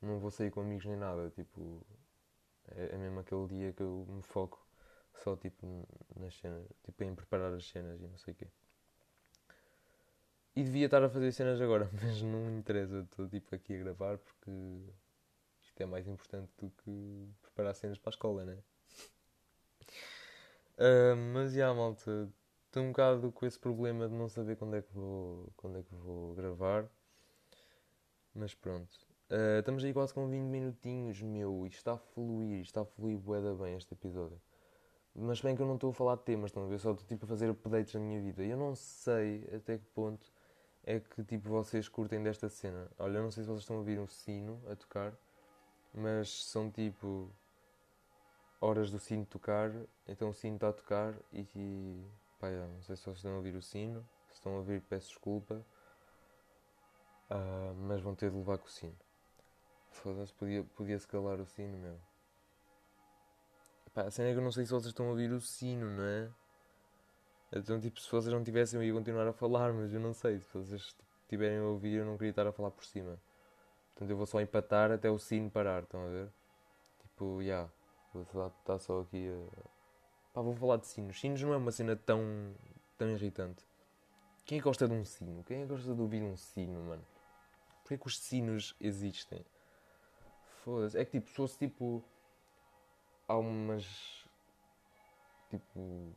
Não 0.01 0.19
vou 0.19 0.31
sair 0.31 0.51
com 0.51 0.61
amigos 0.61 0.87
nem 0.87 0.97
nada, 0.97 1.31
tipo, 1.31 1.85
é, 2.69 2.95
é 2.95 2.99
mesmo 2.99 3.21
aquele 3.21 3.47
dia 3.49 3.73
que 3.73 3.83
eu 3.83 4.07
me 4.09 4.23
foco 4.23 4.67
só 5.15 5.37
tipo 5.37 5.87
nas 6.17 6.35
cenas, 6.37 6.67
tipo 6.85 7.05
em 7.05 7.15
preparar 7.15 7.53
as 7.55 7.67
cenas 7.69 8.01
e 8.01 8.07
não 8.07 8.19
sei 8.19 8.35
o 8.35 8.37
quê. 8.37 8.49
E 10.55 10.63
devia 10.63 10.87
estar 10.87 11.03
a 11.03 11.09
fazer 11.09 11.33
cenas 11.33 11.61
agora, 11.61 11.91
mas 12.03 12.23
não 12.23 12.47
me 12.47 12.59
interessa, 12.59 13.01
estou 13.01 13.29
tipo 13.29 13.55
aqui 13.55 13.75
a 13.75 13.79
gravar 13.79 14.19
porque 14.19 14.51
é 15.83 15.87
mais 15.87 16.07
importante 16.07 16.51
do 16.59 16.71
que 16.71 17.29
preparar 17.43 17.75
cenas 17.75 17.99
para 17.99 18.11
a 18.11 18.15
escola, 18.15 18.45
né? 18.45 18.59
Uh, 20.79 21.17
mas 21.33 21.53
já 21.53 21.73
malta, 21.75 22.29
estou 22.67 22.83
um 22.83 22.89
bocado 22.89 23.31
com 23.33 23.47
esse 23.47 23.59
problema 23.59 24.09
de 24.09 24.15
não 24.15 24.29
saber 24.29 24.57
quando 24.57 24.77
é 24.77 24.83
que 24.83 24.93
vou, 24.93 25.53
quando 25.57 25.79
é 25.79 25.83
que 25.83 25.95
vou 25.95 26.35
gravar. 26.35 26.89
Mas 28.35 28.55
pronto. 28.55 28.91
Uh, 29.31 29.61
estamos 29.61 29.85
aí 29.85 29.93
quase 29.93 30.13
com 30.15 30.29
20 30.29 30.43
minutinhos, 30.43 31.21
meu. 31.23 31.67
Isto 31.67 31.79
está 31.79 31.93
a 31.93 31.99
fluir, 31.99 32.63
está 32.63 32.83
a 32.83 32.85
fluir 32.85 33.19
bué 33.19 33.41
bem 33.55 33.77
este 33.77 33.93
episódio. 33.93 34.41
Mas 35.15 35.41
bem 35.43 35.55
que 35.55 35.61
eu 35.61 35.67
não 35.67 35.75
estou 35.75 35.91
a 35.91 35.93
falar 35.93 36.17
de 36.17 36.23
temas, 36.23 36.51
estão 36.51 36.65
a 36.65 36.67
ver? 36.67 36.79
Só 36.79 36.93
estou 36.93 37.07
tipo 37.07 37.27
a 37.27 37.29
fazer 37.29 37.51
updates 37.51 37.95
na 37.95 38.01
minha 38.01 38.21
vida. 38.21 38.43
Eu 38.43 38.57
não 38.57 38.75
sei 38.75 39.47
até 39.55 39.77
que 39.77 39.85
ponto 39.95 40.33
é 40.85 40.99
que 41.01 41.23
tipo 41.25 41.49
vocês 41.49 41.89
curtem 41.89 42.23
desta 42.23 42.49
cena. 42.49 42.91
Olha, 42.99 43.19
eu 43.19 43.23
não 43.23 43.31
sei 43.31 43.43
se 43.43 43.49
vocês 43.49 43.61
estão 43.61 43.77
a 43.77 43.79
ouvir 43.81 43.99
um 43.99 44.07
sino 44.07 44.61
a 44.71 44.75
tocar, 44.75 45.15
mas 45.95 46.45
são 46.45 46.71
tipo 46.71 47.31
horas 48.61 48.91
do 48.91 48.99
sino 48.99 49.27
tocar, 49.27 49.71
então 50.07 50.31
o 50.31 50.35
sino 50.35 50.55
está 50.55 50.69
a 50.69 50.73
tocar 50.73 51.15
e, 51.33 51.47
e 51.55 52.07
pá, 52.39 52.49
não 52.51 52.83
sei 52.83 52.97
se 52.97 53.03
vocês 53.03 53.17
estão 53.19 53.33
a 53.33 53.37
ouvir 53.37 53.57
o 53.57 53.63
sino, 53.63 54.07
se 54.29 54.35
estão 54.35 54.55
a 54.55 54.57
ouvir 54.59 54.81
peço 54.83 55.09
desculpa, 55.09 55.65
uh, 57.31 57.75
mas 57.89 58.01
vão 58.01 58.15
ter 58.15 58.31
de 58.31 58.37
levar 58.37 58.59
com 58.59 58.67
o 58.67 58.71
sino. 58.71 58.97
Foda-se, 59.91 60.33
podia, 60.35 60.65
podia-se 60.77 61.07
calar 61.07 61.41
o 61.41 61.47
sino, 61.47 61.77
meu. 61.77 61.99
Pá, 63.93 64.03
a 64.03 64.11
cena 64.11 64.29
é 64.29 64.33
que 64.33 64.39
eu 64.39 64.43
não 64.43 64.53
sei 64.53 64.65
se 64.65 64.71
vocês 64.71 64.87
estão 64.87 65.07
a 65.07 65.11
ouvir 65.11 65.31
o 65.33 65.41
sino, 65.41 65.91
não 65.91 66.05
é? 66.05 66.31
Então, 67.53 67.79
tipo, 67.79 68.01
se 68.01 68.11
vocês 68.11 68.33
não 68.33 68.43
tivessem, 68.43 68.81
eu 68.81 68.85
ia 68.85 68.95
continuar 68.95 69.27
a 69.27 69.33
falar, 69.33 69.73
mas 69.75 69.93
eu 69.93 70.01
não 70.01 70.15
sei. 70.15 70.41
Se 70.41 70.55
vocês 70.57 70.97
estiverem 71.25 71.59
a 71.59 71.65
ouvir, 71.65 71.99
eu 71.99 72.07
não 72.07 72.17
queria 72.17 72.31
estar 72.31 72.47
a 72.47 72.53
falar 72.53 72.71
por 72.71 72.85
cima. 72.85 73.19
Portanto, 74.03 74.11
eu 74.11 74.17
vou 74.17 74.27
só 74.27 74.41
empatar 74.41 74.91
até 74.91 75.09
o 75.09 75.19
sino 75.19 75.49
parar, 75.49 75.85
estão 75.85 76.05
a 76.05 76.09
ver? 76.09 76.29
Tipo, 77.03 77.39
já. 77.41 77.47
Yeah, 77.47 77.71
vou 78.13 78.51
tá 78.65 78.79
só 78.79 79.01
aqui 79.01 79.29
a. 79.29 79.69
Pá, 80.33 80.43
vou 80.43 80.57
falar 80.57 80.79
de 80.79 80.89
sinos. 80.89 81.21
Sinos 81.21 81.41
não 81.43 81.53
é 81.53 81.57
uma 81.57 81.71
cena 81.71 81.95
tão, 81.95 82.21
tão 82.99 83.09
irritante. 83.11 83.65
Quem 84.45 84.59
é 84.59 84.61
que 84.61 84.65
gosta 84.65 84.89
de 84.89 84.95
um 84.95 85.05
sino? 85.05 85.45
Quem 85.45 85.59
é 85.59 85.63
que 85.63 85.69
gosta 85.69 85.95
de 85.95 86.01
ouvir 86.01 86.23
um 86.23 86.37
sino, 86.37 86.83
mano? 86.83 87.05
Porquê 87.83 87.97
que 87.97 88.07
os 88.07 88.19
sinos 88.19 88.75
existem? 88.81 89.45
Foda-se. 90.65 90.99
É 90.99 91.05
que 91.05 91.13
tipo, 91.13 91.29
se 91.29 91.37
fosse 91.37 91.59
tipo 91.59 92.03
há 93.29 93.37
umas. 93.37 94.27
Tipo. 95.49 96.13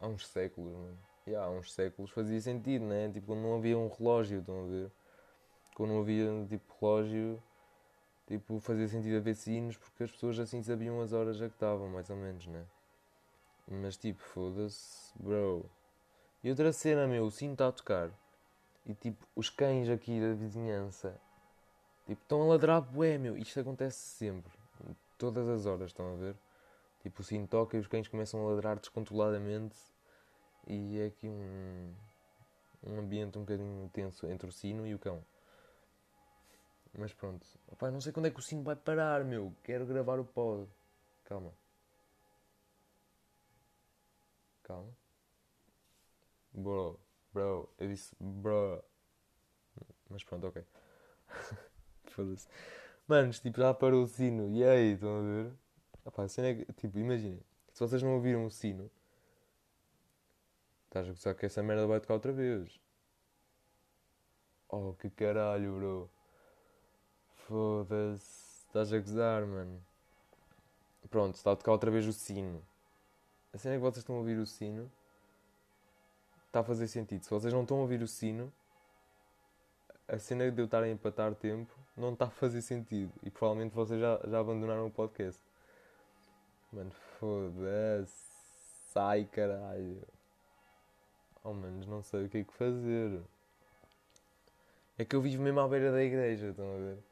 Há 0.00 0.08
uns 0.08 0.26
séculos, 0.26 0.72
né? 0.72 0.96
Yeah, 1.28 1.46
há 1.46 1.50
uns 1.50 1.72
séculos 1.72 2.10
fazia 2.10 2.40
sentido, 2.40 2.84
né? 2.86 3.08
Tipo, 3.12 3.36
não 3.36 3.56
havia 3.56 3.78
um 3.78 3.88
relógio, 3.88 4.40
estão 4.40 4.64
a 4.64 4.66
ver? 4.66 4.90
Quando 5.78 5.90
não 5.90 6.00
havia 6.00 6.28
tipo 6.48 6.74
relógio, 6.80 7.40
tipo, 8.26 8.58
fazia 8.58 8.88
sentido 8.88 9.16
haver 9.16 9.36
sinos 9.36 9.76
porque 9.76 10.02
as 10.02 10.10
pessoas 10.10 10.36
assim 10.40 10.60
sabiam 10.60 11.00
as 11.00 11.12
horas 11.12 11.40
a 11.40 11.46
que 11.48 11.54
estavam, 11.54 11.88
mais 11.88 12.10
ou 12.10 12.16
menos, 12.16 12.48
né? 12.48 12.66
Mas 13.68 13.96
tipo, 13.96 14.20
foda-se, 14.20 15.12
bro. 15.14 15.64
E 16.42 16.50
outra 16.50 16.72
cena, 16.72 17.06
meu, 17.06 17.26
o 17.26 17.30
sino 17.30 17.52
está 17.52 17.68
a 17.68 17.72
tocar. 17.72 18.10
E 18.84 18.92
tipo, 18.92 19.24
os 19.36 19.48
cães 19.50 19.88
aqui 19.88 20.20
da 20.20 20.34
vizinhança, 20.34 21.16
tipo, 22.08 22.20
estão 22.22 22.42
a 22.42 22.46
ladrar 22.46 22.80
bué, 22.82 23.16
meu. 23.16 23.36
Isto 23.36 23.60
acontece 23.60 23.98
sempre 23.98 24.50
todas 25.16 25.48
as 25.48 25.64
horas, 25.64 25.90
estão 25.90 26.12
a 26.12 26.16
ver? 26.16 26.34
Tipo, 27.04 27.20
o 27.20 27.24
sino 27.24 27.46
toca 27.46 27.76
e 27.76 27.80
os 27.80 27.86
cães 27.86 28.08
começam 28.08 28.44
a 28.44 28.50
ladrar 28.50 28.80
descontroladamente 28.80 29.76
e 30.66 30.98
é 30.98 31.06
aqui 31.06 31.28
um, 31.28 31.94
um 32.84 32.98
ambiente 32.98 33.38
um 33.38 33.42
bocadinho 33.42 33.88
tenso 33.92 34.26
entre 34.26 34.48
o 34.48 34.52
sino 34.52 34.84
e 34.84 34.92
o 34.92 34.98
cão. 34.98 35.22
Mas 36.96 37.12
pronto. 37.12 37.46
Opa, 37.68 37.90
não 37.90 38.00
sei 38.00 38.12
quando 38.12 38.26
é 38.26 38.30
que 38.30 38.38
o 38.38 38.42
sino 38.42 38.62
vai 38.62 38.76
parar, 38.76 39.24
meu. 39.24 39.54
Quero 39.62 39.86
gravar 39.86 40.18
o 40.18 40.24
pod. 40.24 40.68
Calma. 41.24 41.52
Calma. 44.62 44.92
Bro, 46.52 46.98
bro, 47.32 47.68
eu 47.78 47.88
disse 47.88 48.14
bro. 48.18 48.82
Mas 50.10 50.24
pronto, 50.24 50.46
ok. 50.46 50.64
Foda-se. 52.10 52.48
Manos, 53.06 53.40
tipo, 53.40 53.58
já 53.58 53.72
parou 53.72 54.04
o 54.04 54.08
sino. 54.08 54.48
E 54.50 54.64
aí, 54.64 54.92
estão 54.92 55.18
a 55.18 55.22
ver? 55.22 55.52
Opa, 56.04 56.24
a 56.24 56.28
cena 56.28 56.48
é 56.48 56.54
que, 56.54 56.72
tipo, 56.72 56.98
imaginem. 56.98 57.42
Se 57.72 57.80
vocês 57.80 58.02
não 58.02 58.14
ouviram 58.14 58.44
o 58.44 58.50
sino, 58.50 58.90
estás 60.86 61.06
a 61.06 61.10
gozar 61.10 61.34
que 61.34 61.46
essa 61.46 61.62
merda 61.62 61.86
vai 61.86 62.00
tocar 62.00 62.14
outra 62.14 62.32
vez. 62.32 62.80
Oh, 64.68 64.94
que 64.94 65.08
caralho, 65.10 65.76
bro. 65.76 66.10
Foda-se. 67.48 68.66
Estás 68.66 68.92
a 68.92 68.98
gozar, 68.98 69.46
mano. 69.46 69.82
Pronto, 71.08 71.34
está 71.36 71.52
a 71.52 71.56
tocar 71.56 71.72
outra 71.72 71.90
vez 71.90 72.06
o 72.06 72.12
sino. 72.12 72.62
A 73.54 73.56
cena 73.56 73.74
é 73.74 73.78
que 73.78 73.82
vocês 73.82 73.98
estão 73.98 74.16
a 74.16 74.18
ouvir 74.18 74.36
o 74.36 74.44
sino. 74.44 74.92
Está 76.46 76.60
a 76.60 76.62
fazer 76.62 76.86
sentido. 76.88 77.24
Se 77.24 77.30
vocês 77.30 77.50
não 77.50 77.62
estão 77.62 77.78
a 77.78 77.80
ouvir 77.80 78.02
o 78.02 78.06
sino, 78.06 78.52
a 80.06 80.18
cena 80.18 80.50
de 80.50 80.60
eu 80.60 80.66
estar 80.66 80.82
a 80.82 80.90
empatar 80.90 81.34
tempo 81.34 81.74
não 81.96 82.12
está 82.12 82.26
a 82.26 82.30
fazer 82.30 82.60
sentido. 82.60 83.10
E 83.22 83.30
provavelmente 83.30 83.74
vocês 83.74 83.98
já, 83.98 84.20
já 84.28 84.40
abandonaram 84.40 84.86
o 84.86 84.90
podcast. 84.90 85.40
Mano, 86.70 86.90
Foda-se. 87.18 88.12
Sai, 88.92 89.24
caralho. 89.24 90.06
Oh, 91.42 91.54
menos 91.54 91.86
não 91.86 92.02
sei 92.02 92.26
o 92.26 92.28
que 92.28 92.38
é 92.38 92.44
que 92.44 92.52
fazer. 92.52 93.22
É 94.98 95.04
que 95.06 95.16
eu 95.16 95.22
vivo 95.22 95.42
mesmo 95.42 95.60
à 95.60 95.68
beira 95.68 95.90
da 95.90 96.02
igreja, 96.02 96.48
estão 96.48 96.74
a 96.74 96.76
ver? 96.76 97.07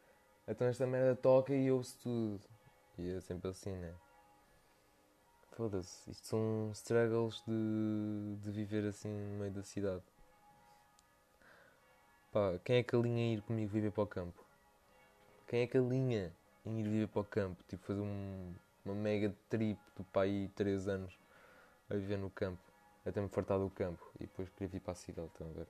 Então 0.48 0.66
esta 0.66 0.86
merda 0.86 1.16
toca 1.16 1.52
e 1.54 1.70
ouve-se 1.70 1.98
tudo. 1.98 2.40
E 2.98 3.10
é 3.10 3.20
sempre 3.20 3.50
assim, 3.50 3.72
né? 3.72 3.92
Foda-se. 5.52 6.10
Isto 6.10 6.26
são 6.26 6.70
struggles 6.72 7.42
de, 7.46 8.36
de 8.42 8.50
viver 8.50 8.86
assim 8.86 9.08
no 9.08 9.38
meio 9.38 9.52
da 9.52 9.62
cidade. 9.62 10.02
Pá, 12.30 12.58
quem 12.64 12.76
é 12.76 12.82
que 12.82 12.94
alinha 12.94 13.34
ir 13.34 13.42
comigo 13.42 13.72
viver 13.72 13.90
para 13.90 14.04
o 14.04 14.06
campo? 14.06 14.44
Quem 15.48 15.62
é 15.62 15.66
que 15.66 15.78
alinha 15.78 16.32
em 16.64 16.80
ir 16.80 16.84
viver 16.84 17.08
para 17.08 17.22
o 17.22 17.24
campo? 17.24 17.62
Tipo, 17.66 17.84
fazer 17.84 18.00
um, 18.00 18.54
uma 18.84 18.94
mega 18.94 19.34
trip 19.48 19.80
do 19.96 20.04
pai 20.04 20.50
3 20.54 20.86
anos 20.86 21.18
a 21.88 21.94
viver 21.94 22.18
no 22.18 22.30
campo. 22.30 22.60
Até 23.04 23.20
me 23.20 23.28
fartar 23.28 23.58
do 23.58 23.70
campo. 23.70 24.04
E 24.16 24.26
depois 24.26 24.48
queria 24.50 24.68
vir 24.68 24.80
para 24.80 24.92
a 24.92 24.96
cidade, 24.96 25.28
estão 25.28 25.48
a 25.48 25.52
ver? 25.52 25.66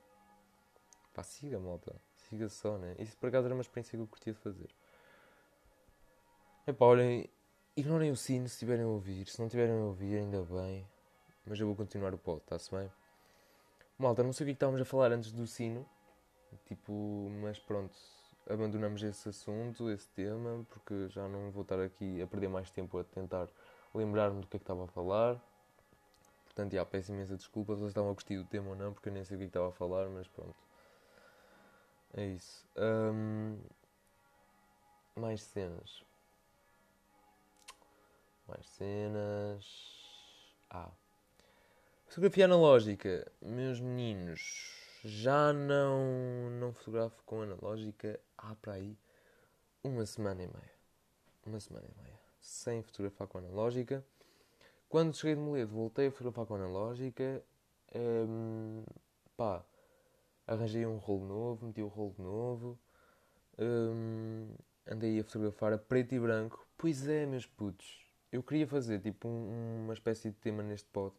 Pá, 1.13 1.23
siga, 1.23 1.59
malta. 1.59 1.95
Só, 2.49 2.77
né? 2.77 2.95
Isso 2.99 3.15
por 3.17 3.29
acaso 3.29 3.45
era 3.45 3.55
uma 3.55 3.61
experiência 3.61 3.97
que 3.97 4.03
eu 4.03 4.07
curtia 4.07 4.33
de 4.33 4.39
fazer. 4.39 4.69
Epá, 6.65 6.85
olhem, 6.85 7.29
ignorem 7.75 8.11
o 8.11 8.15
sino 8.17 8.47
se 8.47 8.55
estiverem 8.55 8.83
a 8.83 8.87
ouvir. 8.87 9.25
Se 9.27 9.39
não 9.39 9.47
estiverem 9.47 9.73
a 9.73 9.85
ouvir, 9.85 10.17
ainda 10.17 10.41
bem. 10.43 10.85
Mas 11.45 11.59
eu 11.59 11.67
vou 11.67 11.75
continuar 11.75 12.13
o 12.13 12.17
pod, 12.17 12.41
está-se 12.41 12.69
bem? 12.75 12.91
Malta, 13.97 14.21
não 14.21 14.33
sei 14.33 14.43
o 14.43 14.45
que, 14.47 14.51
é 14.51 14.53
que 14.53 14.57
estávamos 14.57 14.81
a 14.81 14.85
falar 14.85 15.11
antes 15.11 15.31
do 15.31 15.47
sino. 15.47 15.85
Tipo, 16.65 17.29
mas 17.41 17.57
pronto, 17.57 17.95
abandonamos 18.49 19.01
esse 19.01 19.29
assunto, 19.29 19.89
esse 19.89 20.09
tema, 20.09 20.65
porque 20.69 21.07
já 21.09 21.27
não 21.27 21.51
vou 21.51 21.63
estar 21.63 21.79
aqui 21.79 22.21
a 22.21 22.27
perder 22.27 22.49
mais 22.49 22.69
tempo 22.69 22.97
a 22.97 23.03
tentar 23.03 23.47
lembrar-me 23.93 24.41
do 24.41 24.47
que 24.47 24.57
é 24.57 24.59
que 24.59 24.63
estava 24.63 24.83
a 24.83 24.87
falar. 24.87 25.41
Portanto, 26.45 26.73
já, 26.73 26.85
peço 26.85 27.13
imensa 27.13 27.35
desculpa 27.37 27.73
se 27.73 27.79
vocês 27.79 27.91
estavam 27.91 28.11
a 28.11 28.13
gostar 28.13 28.35
do 28.35 28.43
tema 28.45 28.69
ou 28.69 28.75
não, 28.75 28.93
porque 28.93 29.09
eu 29.09 29.13
nem 29.13 29.23
sei 29.23 29.35
o 29.35 29.39
que, 29.39 29.45
é 29.45 29.47
que 29.47 29.49
estava 29.49 29.69
a 29.69 29.71
falar, 29.71 30.09
mas 30.09 30.27
pronto. 30.27 30.66
É 32.17 32.25
isso. 32.25 32.67
Um, 32.75 33.59
mais 35.15 35.43
cenas. 35.43 36.03
Mais 38.47 38.67
cenas. 38.69 39.63
Ah. 40.67 40.89
Fotografia 42.07 42.45
analógica. 42.45 43.31
Meus 43.39 43.79
meninos, 43.79 44.41
já 45.05 45.53
não, 45.53 46.49
não 46.59 46.73
fotografo 46.73 47.21
com 47.23 47.43
analógica 47.43 48.19
há 48.35 48.55
para 48.55 48.73
aí 48.73 48.97
uma 49.83 50.03
semana 50.03 50.41
e 50.41 50.47
meia. 50.47 50.73
Uma 51.45 51.59
semana 51.59 51.85
e 51.87 52.01
meia. 52.01 52.19
Sem 52.41 52.81
fotografar 52.81 53.27
com 53.27 53.37
analógica. 53.37 54.03
Quando 54.89 55.15
cheguei 55.15 55.35
de 55.35 55.41
Moledo, 55.41 55.71
voltei 55.71 56.07
a 56.07 56.11
fotografar 56.11 56.47
com 56.47 56.55
analógica. 56.55 57.43
Um, 57.95 58.83
pá, 59.35 59.63
arranjei 60.47 60.85
um 60.85 60.97
rolo 60.97 61.27
novo, 61.27 61.67
meti 61.67 61.81
o 61.81 61.85
um 61.85 61.89
rolo 61.89 62.15
novo. 62.17 62.79
Um, 63.59 64.47
andei 64.89 65.19
a 65.19 65.23
fotografar 65.23 65.73
a 65.73 65.77
preto 65.77 66.15
e 66.15 66.19
branco. 66.19 66.65
Pois 66.77 67.07
é, 67.07 67.25
meus 67.25 67.45
putos. 67.45 68.05
Eu 68.31 68.41
queria 68.41 68.67
fazer 68.67 68.99
tipo 68.99 69.27
um, 69.27 69.83
uma 69.83 69.93
espécie 69.93 70.29
de 70.31 70.37
tema 70.37 70.63
neste 70.63 70.87
pod, 70.89 71.13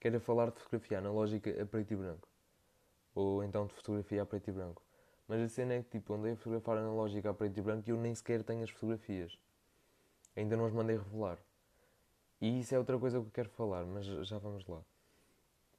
que 0.00 0.08
era 0.08 0.18
falar 0.20 0.50
de 0.50 0.58
fotografia 0.60 0.98
analógica 0.98 1.50
a 1.62 1.66
preto 1.66 1.92
e 1.92 1.96
branco 1.96 2.30
ou 3.14 3.42
então 3.42 3.66
de 3.66 3.74
fotografia 3.74 4.22
a 4.22 4.26
preto 4.26 4.48
e 4.48 4.52
branco. 4.52 4.82
Mas 5.28 5.40
a 5.40 5.48
cena 5.48 5.74
é 5.74 5.82
que 5.82 5.90
tipo, 5.90 6.14
andei 6.14 6.32
a 6.32 6.36
fotografar 6.36 6.78
analógica 6.78 7.30
a 7.30 7.34
preto 7.34 7.58
e 7.58 7.62
branco 7.62 7.88
e 7.88 7.92
eu 7.92 7.96
nem 7.96 8.14
sequer 8.14 8.42
tenho 8.42 8.64
as 8.64 8.70
fotografias. 8.70 9.38
Ainda 10.36 10.56
não 10.56 10.66
as 10.66 10.72
mandei 10.72 10.96
revelar. 10.96 11.38
E 12.40 12.60
isso 12.60 12.74
é 12.74 12.78
outra 12.78 12.98
coisa 12.98 13.20
que 13.20 13.26
eu 13.26 13.30
quero 13.30 13.50
falar, 13.50 13.84
mas 13.84 14.06
já 14.06 14.38
vamos 14.38 14.66
lá. 14.66 14.82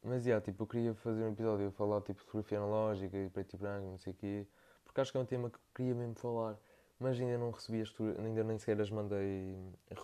Mas, 0.03 0.25
yeah, 0.25 0.43
tipo, 0.43 0.63
eu 0.63 0.67
queria 0.67 0.93
fazer 0.95 1.23
um 1.23 1.31
episódio 1.31 1.67
a 1.67 1.71
falar, 1.71 2.01
tipo, 2.01 2.19
de 2.19 2.25
fotografia 2.25 2.57
analógica 2.57 3.17
e 3.17 3.29
preto 3.29 3.53
e 3.53 3.57
branco, 3.57 3.87
não 3.87 3.97
sei 3.99 4.13
o 4.13 4.15
quê. 4.15 4.47
Porque 4.83 4.99
acho 4.99 5.11
que 5.11 5.17
é 5.17 5.21
um 5.21 5.25
tema 5.25 5.49
que 5.49 5.57
eu 5.57 5.61
queria 5.75 5.95
mesmo 5.95 6.15
falar. 6.15 6.57
Mas 6.99 7.19
ainda 7.19 7.37
não 7.37 7.51
recebi 7.51 7.81
as 7.81 7.93
ainda 8.19 8.43
nem 8.43 8.57
sequer 8.57 8.79
as 8.81 8.89
mandei 8.89 9.55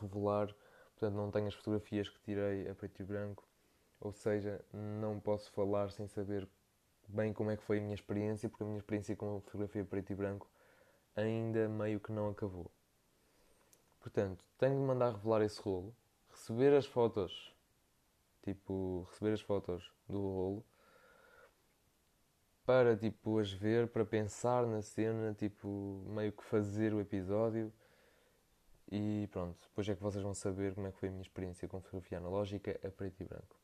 revelar. 0.01 0.47
Portanto, 0.93 1.15
não 1.15 1.31
tenho 1.31 1.47
as 1.47 1.53
fotografias 1.53 2.09
que 2.09 2.19
tirei 2.21 2.69
a 2.69 2.75
preto 2.75 3.01
e 3.01 3.05
branco. 3.05 3.47
Ou 3.99 4.11
seja, 4.11 4.63
não 4.71 5.19
posso 5.19 5.51
falar 5.51 5.91
sem 5.91 6.07
saber 6.07 6.47
bem 7.07 7.33
como 7.33 7.51
é 7.51 7.57
que 7.57 7.63
foi 7.63 7.79
a 7.79 7.81
minha 7.81 7.95
experiência, 7.95 8.49
porque 8.49 8.63
a 8.63 8.67
minha 8.67 8.79
experiência 8.79 9.15
com 9.15 9.37
a 9.37 9.41
fotografia 9.41 9.83
preto 9.83 10.11
e 10.11 10.15
branco 10.15 10.49
ainda 11.15 11.67
meio 11.67 11.99
que 11.99 12.11
não 12.11 12.29
acabou. 12.29 12.71
Portanto, 13.99 14.45
tenho 14.57 14.75
de 14.75 14.81
mandar 14.81 15.13
revelar 15.13 15.41
esse 15.41 15.59
rolo, 15.59 15.93
receber 16.29 16.73
as 16.75 16.85
fotos, 16.85 17.53
tipo, 18.47 19.05
receber 19.09 19.33
as 19.33 19.41
fotos 19.41 19.91
do 20.07 20.19
rolo, 20.19 20.65
para, 22.65 22.95
tipo, 22.95 23.39
as 23.39 23.51
ver, 23.51 23.87
para 23.89 24.05
pensar 24.05 24.65
na 24.65 24.81
cena, 24.81 25.33
tipo, 25.33 26.03
meio 26.07 26.31
que 26.31 26.43
fazer 26.43 26.93
o 26.93 27.01
episódio. 27.01 27.73
E 28.89 29.27
pronto, 29.31 29.59
depois 29.67 29.87
é 29.89 29.95
que 29.95 30.01
vocês 30.01 30.23
vão 30.23 30.33
saber 30.33 30.73
como 30.73 30.87
é 30.87 30.91
que 30.91 30.97
foi 30.97 31.09
a 31.09 31.11
minha 31.11 31.21
experiência 31.21 31.67
com 31.67 31.81
fotografia 31.81 32.17
analógica 32.17 32.79
a 32.85 32.89
preto 32.89 33.21
e 33.21 33.25
branco. 33.25 33.59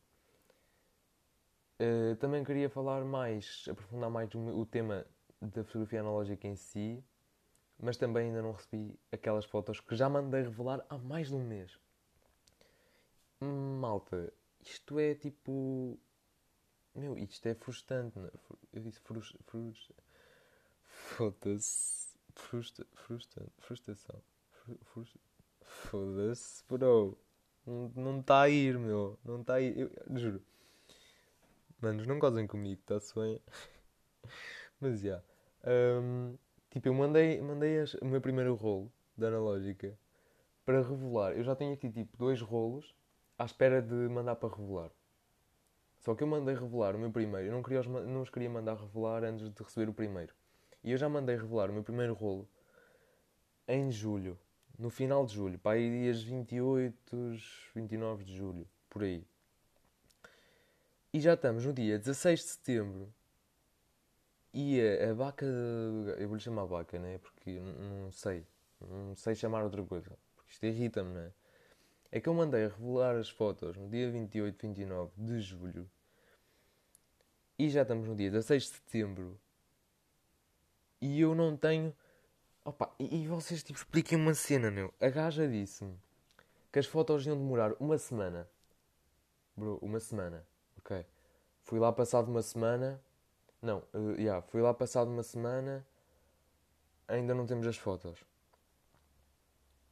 Eh, 1.79 2.15
também 2.15 2.43
queria 2.43 2.69
falar 2.69 3.05
mais, 3.05 3.65
aprofundar 3.69 4.09
mais 4.09 4.29
o 4.35 4.65
tema 4.65 5.05
da 5.41 5.63
fotografia 5.63 6.01
analógica 6.01 6.45
em 6.47 6.55
si, 6.55 7.03
mas 7.79 7.95
também 7.97 8.27
ainda 8.27 8.41
não 8.41 8.51
recebi 8.51 8.99
aquelas 9.11 9.45
fotos 9.45 9.79
que 9.79 9.95
já 9.95 10.09
mandei 10.09 10.43
revelar 10.43 10.85
há 10.89 10.97
mais 10.97 11.29
de 11.29 11.35
um 11.35 11.43
mês. 11.45 11.77
Malta, 13.41 14.31
isto 14.65 14.99
é 14.99 15.15
tipo. 15.15 15.99
Meu, 16.95 17.17
isto 17.17 17.47
é 17.47 17.55
frustrante. 17.55 18.17
Não? 18.17 18.27
É? 18.27 18.31
Eu 18.73 18.81
disse 18.81 18.99
frustrante. 18.99 19.93
Foda-se. 20.83 22.13
Frustra, 22.35 22.85
frustra, 22.95 23.45
frustração. 23.59 24.23
Foda-se, 25.61 26.63
bro. 26.67 27.17
Não 27.65 28.19
está 28.19 28.41
a 28.41 28.49
ir, 28.49 28.77
meu. 28.77 29.19
Não 29.23 29.41
está 29.41 29.55
a 29.55 29.61
ir. 29.61 29.77
Eu, 29.77 29.91
juro. 30.17 30.43
Manos, 31.79 32.07
não 32.07 32.17
gozem 32.17 32.47
comigo, 32.47 32.81
está-se 32.81 33.13
bem? 33.13 33.39
Mas 34.79 35.01
já. 35.01 35.07
Yeah. 35.07 36.01
Um, 36.01 36.37
tipo, 36.69 36.87
eu 36.87 36.93
mandei, 36.93 37.41
mandei 37.41 37.79
as, 37.79 37.93
o 37.95 38.05
meu 38.05 38.21
primeiro 38.21 38.55
rolo 38.55 38.91
da 39.17 39.27
analógica 39.27 39.97
para 40.65 40.81
revelar. 40.81 41.33
Eu 41.33 41.43
já 41.43 41.55
tenho 41.55 41.73
aqui 41.73 41.91
tipo 41.91 42.17
dois 42.17 42.41
rolos 42.41 42.95
à 43.37 43.45
espera 43.45 43.81
de 43.81 43.93
mandar 43.93 44.35
para 44.35 44.55
revelar. 44.55 44.91
Só 45.99 46.13
que 46.13 46.23
eu 46.23 46.27
mandei 46.27 46.53
revelar 46.53 46.95
o 46.95 46.99
meu 46.99 47.11
primeiro. 47.11 47.47
Eu 47.47 47.53
não, 47.53 47.63
queria 47.63 47.79
os, 47.79 47.87
não 47.87 48.21
os 48.21 48.29
queria 48.29 48.49
mandar 48.49 48.75
revelar 48.75 49.23
antes 49.23 49.49
de 49.49 49.63
receber 49.63 49.89
o 49.89 49.93
primeiro. 49.93 50.33
E 50.83 50.91
eu 50.91 50.97
já 50.97 51.07
mandei 51.07 51.35
revelar 51.37 51.69
o 51.69 51.73
meu 51.73 51.83
primeiro 51.83 52.13
rolo 52.13 52.47
em 53.67 53.89
julho. 53.91 54.37
No 54.77 54.89
final 54.89 55.25
de 55.25 55.33
julho. 55.33 55.57
Para 55.59 55.77
aí 55.77 55.89
dias 55.89 56.21
28, 56.21 57.35
29 57.73 58.23
de 58.25 58.35
julho. 58.35 58.67
Por 58.89 59.03
aí. 59.03 59.25
E 61.13 61.21
já 61.21 61.35
estamos 61.35 61.65
no 61.65 61.71
dia 61.73 61.97
16 61.97 62.39
de 62.39 62.45
setembro. 62.45 63.13
E 64.53 64.81
a, 64.81 65.11
a 65.11 65.13
vaca. 65.13 65.45
Eu 66.17 66.27
vou-lhe 66.27 66.43
chamar 66.43 66.65
vaca, 66.65 66.99
né? 66.99 67.17
Porque 67.19 67.59
não 67.59 68.11
sei. 68.11 68.45
Não 68.81 69.15
sei 69.15 69.35
chamar 69.35 69.63
outra 69.63 69.81
coisa. 69.83 70.11
Porque 70.35 70.51
isto 70.51 70.65
irrita-me, 70.65 71.13
né? 71.13 71.31
É 72.15 72.21
que 72.21 72.29
eu 72.29 72.33
mandei 72.35 72.67
revelar 72.67 73.15
as 73.15 73.27
fotos 73.27 73.75
no 73.75 73.89
dia 73.89 74.11
28, 74.11 74.67
29 74.67 75.11
de 75.17 75.39
julho. 75.39 75.89
E 77.57 77.67
já 77.71 77.81
estamos 77.81 78.07
no 78.07 78.15
dia 78.15 78.29
16 78.29 78.61
de 78.61 78.69
setembro. 78.69 79.39
E 81.01 81.19
eu 81.19 81.33
não 81.33 81.57
tenho. 81.57 81.91
Opa, 82.63 82.93
e, 82.99 83.23
e 83.23 83.27
vocês 83.27 83.63
tipo, 83.63 83.79
expliquem 83.79 84.15
uma 84.15 84.35
cena, 84.35 84.69
meu. 84.69 84.93
A 85.01 85.09
gaja 85.09 85.47
disse-me 85.47 85.97
que 86.71 86.77
as 86.77 86.85
fotos 86.85 87.25
iam 87.25 87.35
demorar 87.35 87.73
uma 87.79 87.97
semana. 87.97 88.47
Bro, 89.57 89.79
uma 89.81 89.99
semana. 89.99 90.45
Ok. 90.77 91.03
Fui 91.63 91.79
lá 91.79 91.91
passado 91.91 92.29
uma 92.29 92.43
semana. 92.43 93.01
Não, 93.59 93.79
uh, 93.91 94.11
yeah, 94.19 94.39
fui 94.39 94.61
lá 94.61 94.71
passado 94.71 95.09
uma 95.09 95.23
semana. 95.23 95.83
Ainda 97.07 97.33
não 97.33 97.47
temos 97.47 97.65
as 97.65 97.75
fotos. 97.75 98.23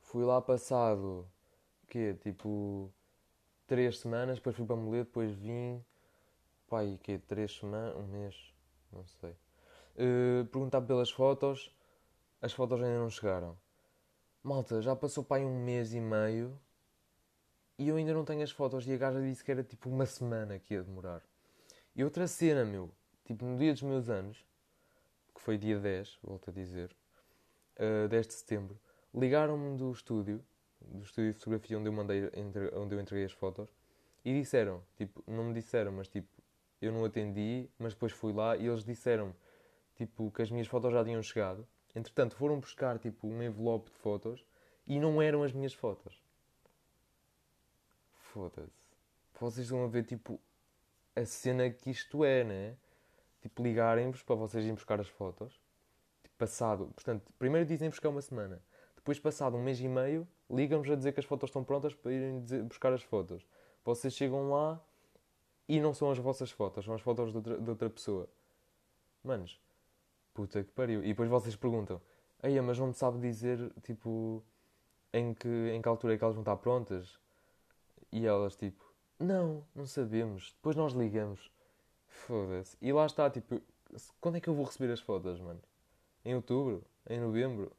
Fui 0.02 0.24
lá 0.24 0.40
passado. 0.40 1.28
Quê? 1.92 2.16
Tipo. 2.22 2.92
Três 3.68 4.00
semanas. 4.00 4.38
Depois 4.38 4.56
fui 4.56 4.66
para 4.66 4.76
Moledo. 4.76 5.06
Depois 5.06 5.32
vim. 5.34 5.84
Pai, 6.68 7.00
quê? 7.04 7.20
Três 7.20 7.52
semanas. 7.58 7.96
Um 7.96 8.08
mês. 8.08 8.54
Não 8.92 9.06
sei. 9.06 9.36
Uh, 9.96 10.46
perguntar 10.46 10.82
pelas 10.82 11.12
fotos. 11.12 11.76
As 12.42 12.54
fotos 12.54 12.82
ainda 12.82 13.00
não 13.00 13.10
chegaram. 13.10 13.58
Malta, 14.44 14.82
já 14.82 14.96
passou 14.96 15.24
pai 15.24 15.46
um 15.46 15.64
mês 15.64 15.94
e 15.94 16.00
meio 16.00 16.60
e 17.78 17.88
eu 17.88 17.96
ainda 17.96 18.14
não 18.14 18.26
tenho 18.26 18.44
as 18.44 18.52
fotos 18.52 18.88
e 18.88 18.94
a 18.94 18.98
gaja 18.98 19.22
disse 19.22 19.44
que 19.44 19.52
era 19.52 19.64
tipo 19.64 19.90
uma 19.90 20.06
semana 20.06 20.60
que 20.60 20.74
ia 20.74 20.84
demorar. 20.84 21.22
E 21.96 22.04
outra 22.04 22.28
cena, 22.28 22.66
meu, 22.66 22.92
tipo 23.26 23.46
no 23.46 23.58
dia 23.58 23.74
dos 23.74 23.82
meus 23.82 24.10
anos, 24.10 24.46
que 25.34 25.42
foi 25.42 25.58
dia 25.58 25.80
10, 25.80 26.20
volto 26.24 26.50
a 26.50 26.54
dizer, 26.54 26.96
uh, 27.78 28.08
10 28.08 28.28
de 28.28 28.34
setembro, 28.34 28.80
ligaram-me 29.14 29.78
do 29.78 29.92
estúdio 29.92 30.44
do 30.88 31.04
estúdio 31.04 31.32
de 31.32 31.38
fotografia 31.38 31.78
onde 31.78 31.90
eu 31.90 31.94
mandei, 31.94 32.30
entre, 32.34 32.74
onde 32.76 32.96
eu 32.96 33.00
entreguei 33.00 33.26
as 33.26 33.32
fotos, 33.32 33.70
e 34.24 34.34
disseram, 34.34 34.84
tipo, 34.96 35.24
não 35.28 35.46
me 35.46 35.54
disseram, 35.54 35.92
mas 35.92 36.08
tipo, 36.08 36.30
eu 36.82 36.92
não 36.92 37.06
atendi, 37.06 37.70
mas 37.78 37.94
depois 37.94 38.12
fui 38.12 38.34
lá 38.34 38.56
e 38.58 38.68
eles 38.68 38.84
disseram, 38.84 39.36
tipo, 39.96 40.32
que 40.32 40.42
as 40.42 40.52
minhas 40.52 40.68
fotos 40.68 40.92
já 40.92 41.04
tinham 41.04 41.22
chegado. 41.22 41.68
Entretanto, 41.96 42.36
foram 42.36 42.60
buscar, 42.60 42.98
tipo, 42.98 43.28
um 43.28 43.44
envelope 43.44 43.90
de 43.90 43.98
fotos 43.98 44.46
e 44.88 45.00
não 45.00 45.22
eram 45.22 45.44
as 45.44 45.52
minhas 45.52 45.74
fotos. 45.74 46.22
Foda-se. 48.14 48.90
Vocês 49.40 49.72
a 49.74 49.88
ver, 49.88 50.04
tipo, 50.06 50.40
a 51.16 51.26
cena 51.26 51.70
que 51.70 51.90
isto 51.90 52.24
é, 52.24 52.44
né? 52.44 52.78
Tipo, 53.42 53.64
ligarem-vos 53.64 54.22
para 54.24 54.36
vocês 54.36 54.64
irem 54.64 54.76
buscar 54.76 55.00
as 55.00 55.08
fotos. 55.08 55.60
Tipo, 56.24 56.38
passado. 56.38 56.92
Portanto, 56.96 57.34
primeiro 57.38 57.68
dizem-vos 57.68 58.00
que 58.00 58.08
é 58.08 58.10
uma 58.10 58.22
semana. 58.22 58.62
Depois, 58.96 59.20
passado 59.20 59.58
um 59.58 59.64
mês 59.64 59.80
e 59.80 59.88
meio, 59.88 60.28
ligam-vos 60.52 60.92
a 60.92 60.96
dizer 60.96 61.14
que 61.14 61.20
as 61.20 61.26
fotos 61.26 61.50
estão 61.50 61.64
prontas 61.64 61.94
para 61.94 62.12
irem 62.12 62.42
buscar 62.64 62.94
as 62.94 63.02
fotos. 63.04 63.46
Vocês 63.84 64.14
chegam 64.14 64.50
lá 64.50 64.80
e 65.68 65.80
não 65.80 65.94
são 65.94 66.12
as 66.12 66.18
vossas 66.18 66.52
fotos, 66.52 66.86
são 66.86 66.94
as 66.94 67.02
fotos 67.02 67.32
de 67.32 67.38
outra, 67.38 67.58
de 67.58 67.70
outra 67.70 67.90
pessoa. 67.90 68.28
Manos, 69.24 69.60
puta 70.34 70.64
que 70.64 70.72
pariu. 70.72 71.04
E 71.04 71.08
depois 71.08 71.30
vocês 71.30 71.56
perguntam: 71.56 72.02
Eia, 72.44 72.62
mas 72.62 72.78
não 72.78 72.88
me 72.88 72.94
sabe 72.94 73.20
dizer, 73.20 73.72
tipo, 73.84 74.44
em 75.14 75.34
que, 75.34 75.48
em 75.48 75.82
que 75.82 75.88
altura 75.88 76.16
é 76.16 76.18
que 76.18 76.24
elas 76.24 76.36
vão 76.36 76.42
estar 76.42 76.58
prontas? 76.58 77.20
E 78.12 78.26
elas, 78.26 78.56
tipo, 78.56 78.84
não, 79.20 79.64
não 79.76 79.86
sabemos. 79.86 80.54
Depois 80.56 80.76
nós 80.76 80.94
ligamos. 80.94 81.52
Foda-se. 82.08 82.76
E 82.82 82.92
lá 82.92 83.06
está, 83.06 83.30
tipo, 83.30 83.62
quando 84.20 84.38
é 84.38 84.42
que 84.42 84.50
eu 84.50 84.54
vou 84.54 84.66
receber 84.66 84.92
as 84.92 85.00
fotos, 85.00 85.40
mano? 85.40 85.62
Em 86.26 86.36
outubro? 86.36 86.84
Em 87.10 87.20
novembro? 87.20 87.72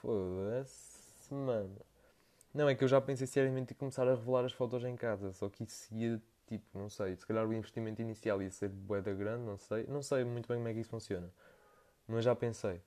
Foda-se, 0.00 1.34
mano. 1.34 1.76
Não, 2.52 2.68
é 2.68 2.74
que 2.74 2.82
eu 2.82 2.88
já 2.88 3.00
pensei 3.00 3.26
seriamente 3.26 3.72
em 3.72 3.76
começar 3.76 4.08
a 4.08 4.14
revelar 4.14 4.44
as 4.44 4.52
fotos 4.52 4.82
em 4.84 4.96
casa, 4.96 5.32
só 5.32 5.48
que 5.48 5.64
isso 5.64 5.94
ia, 5.94 6.20
tipo, 6.46 6.78
não 6.78 6.88
sei, 6.88 7.14
se 7.14 7.26
calhar 7.26 7.46
o 7.46 7.52
investimento 7.52 8.00
inicial 8.00 8.42
ia 8.42 8.50
ser 8.50 8.68
bué 8.68 9.00
da 9.02 9.12
grande, 9.12 9.44
não 9.44 9.58
sei. 9.58 9.86
Não 9.86 10.02
sei 10.02 10.24
muito 10.24 10.48
bem 10.48 10.56
como 10.56 10.68
é 10.68 10.74
que 10.74 10.80
isso 10.80 10.90
funciona. 10.90 11.30
Mas 12.06 12.24
já 12.24 12.34
pensei. 12.34 12.80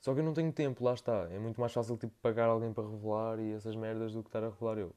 Só 0.00 0.12
que 0.12 0.20
eu 0.20 0.24
não 0.24 0.34
tenho 0.34 0.52
tempo, 0.52 0.84
lá 0.84 0.94
está. 0.94 1.28
É 1.30 1.38
muito 1.38 1.60
mais 1.60 1.72
fácil, 1.72 1.96
tipo, 1.96 2.12
pagar 2.20 2.46
alguém 2.48 2.72
para 2.72 2.82
revelar 2.88 3.38
e 3.38 3.52
essas 3.52 3.76
merdas 3.76 4.12
do 4.12 4.22
que 4.22 4.28
estar 4.28 4.42
a 4.42 4.48
revelar 4.48 4.78
eu. 4.78 4.92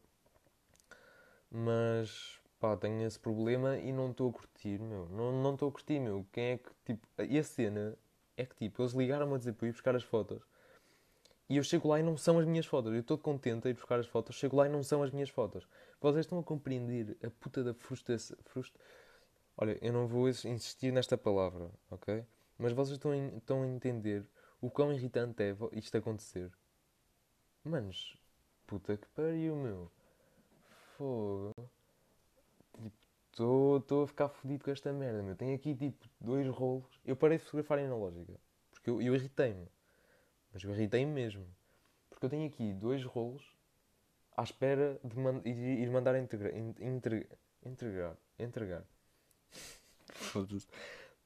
Mas, 1.51 2.39
pá, 2.59 2.75
tenho 2.75 3.05
esse 3.05 3.19
problema 3.19 3.77
e 3.77 3.91
não 3.91 4.09
estou 4.11 4.29
a 4.31 4.33
curtir, 4.33 4.79
meu. 4.79 5.07
Não 5.09 5.53
estou 5.53 5.69
a 5.69 5.71
curtir, 5.71 5.99
meu. 5.99 6.25
Quem 6.31 6.53
é 6.53 6.57
que, 6.57 6.71
tipo... 6.83 7.07
E 7.21 7.37
a 7.37 7.43
cena 7.43 7.95
é 8.35 8.45
que, 8.45 8.55
tipo, 8.55 8.81
eles 8.81 8.93
ligaram-me 8.93 9.35
a 9.35 9.37
dizer 9.37 9.53
para 9.53 9.67
ir 9.67 9.71
buscar 9.71 9.95
as 9.95 10.03
fotos. 10.03 10.41
E 11.47 11.57
eu 11.57 11.63
chego 11.63 11.87
lá 11.87 11.99
e 11.99 12.03
não 12.03 12.17
são 12.17 12.39
as 12.39 12.45
minhas 12.45 12.65
fotos. 12.65 12.91
Eu 12.93 13.01
estou 13.01 13.17
contente 13.17 13.67
a 13.67 13.71
ir 13.71 13.75
buscar 13.75 13.99
as 13.99 14.07
fotos. 14.07 14.35
Chego 14.35 14.55
lá 14.55 14.65
e 14.65 14.69
não 14.69 14.81
são 14.81 15.03
as 15.03 15.11
minhas 15.11 15.29
fotos. 15.29 15.67
Vocês 16.01 16.25
estão 16.25 16.39
a 16.39 16.43
compreender 16.43 17.17
a 17.23 17.29
puta 17.29 17.63
da 17.63 17.73
frustração... 17.73 18.37
Frust... 18.45 18.73
Olha, 19.57 19.77
eu 19.81 19.93
não 19.93 20.07
vou 20.07 20.27
insistir 20.27 20.91
nesta 20.91 21.17
palavra, 21.17 21.69
ok? 21.89 22.25
Mas 22.57 22.73
vocês 22.73 22.97
estão, 22.97 23.13
estão 23.37 23.63
a 23.63 23.67
entender 23.67 24.25
o 24.59 24.69
quão 24.69 24.91
irritante 24.91 25.43
é 25.43 25.55
isto 25.73 25.95
acontecer. 25.97 26.51
Manos, 27.63 28.17
puta 28.65 28.97
que 28.97 29.07
pariu, 29.09 29.55
meu. 29.55 29.91
Fogo. 30.97 31.53
Tipo, 32.73 33.77
estou 33.77 34.03
a 34.03 34.07
ficar 34.07 34.29
fodido 34.29 34.63
com 34.63 34.71
esta 34.71 34.91
merda, 34.91 35.21
meu. 35.21 35.35
Tenho 35.35 35.55
aqui, 35.55 35.75
tipo, 35.75 36.05
dois 36.19 36.47
rolos. 36.47 36.99
Eu 37.05 37.15
parei 37.15 37.37
de 37.37 37.43
fotografar 37.43 37.79
analógica. 37.79 38.33
Porque 38.71 38.89
eu, 38.89 39.01
eu 39.01 39.15
irritei-me. 39.15 39.67
Mas 40.55 40.63
eu 40.63 40.71
irritei-me 40.71 41.11
mesmo. 41.11 41.45
Porque 42.09 42.25
eu 42.25 42.29
tenho 42.29 42.47
aqui 42.47 42.71
dois 42.71 43.03
rolos 43.03 43.43
à 44.37 44.41
espera 44.41 44.97
de 45.03 45.19
man 45.19 45.41
ir 45.43 45.89
mandar 45.89 46.17
integra 46.17 46.57
integra 46.57 47.27
entregar. 47.65 48.17
Entregar. 48.39 48.83
Foda-se. 50.07 50.65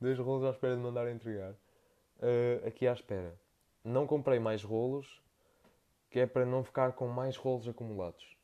dois 0.02 0.18
rolos 0.18 0.44
à 0.46 0.50
espera 0.50 0.76
de 0.76 0.82
mandar 0.82 1.08
entregar. 1.08 1.52
Uh, 2.18 2.68
aqui 2.68 2.88
à 2.88 2.94
espera. 2.94 3.39
Não 3.84 4.08
comprei 4.08 4.39
mais 4.39 4.63
rolos, 4.63 5.22
que 6.10 6.20
é 6.20 6.26
para 6.26 6.44
não 6.44 6.63
ficar 6.63 6.94
com 6.94 7.08
mais 7.08 7.38
rolos 7.38 7.68
acumulados. 7.68 8.36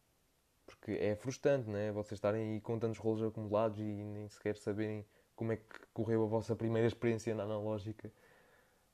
Porque 0.67 0.91
é 0.91 1.15
frustrante, 1.15 1.67
não 1.67 1.79
é? 1.79 1.91
Vocês 1.91 2.19
estarem 2.19 2.53
aí 2.53 2.61
com 2.61 2.77
tantos 2.77 2.99
rolos 2.99 3.23
acumulados 3.23 3.79
e 3.79 3.83
nem 3.83 4.29
sequer 4.29 4.55
saberem 4.55 5.03
como 5.35 5.51
é 5.51 5.57
que 5.57 5.79
correu 5.95 6.23
a 6.23 6.27
vossa 6.27 6.55
primeira 6.55 6.87
experiência 6.87 7.33
na 7.33 7.41
analógica. 7.41 8.11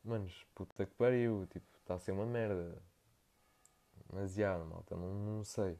Manos, 0.05 0.47
puta 0.55 0.85
que 0.85 0.93
pariu, 0.95 1.45
tipo, 1.47 1.70
está 1.81 1.95
a 1.95 1.99
ser 1.99 2.11
uma 2.11 2.25
merda. 2.25 2.81
Mas 4.11 4.33
já, 4.33 4.57
malta, 4.57 4.95
não, 4.95 5.13
não 5.13 5.43
sei. 5.43 5.79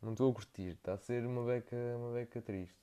Não 0.00 0.12
estou 0.12 0.30
a 0.30 0.34
curtir, 0.34 0.74
está 0.74 0.94
a 0.94 0.98
ser 0.98 1.26
uma 1.26 1.44
beca, 1.44 1.76
uma 1.96 2.12
beca 2.12 2.40
triste. 2.40 2.78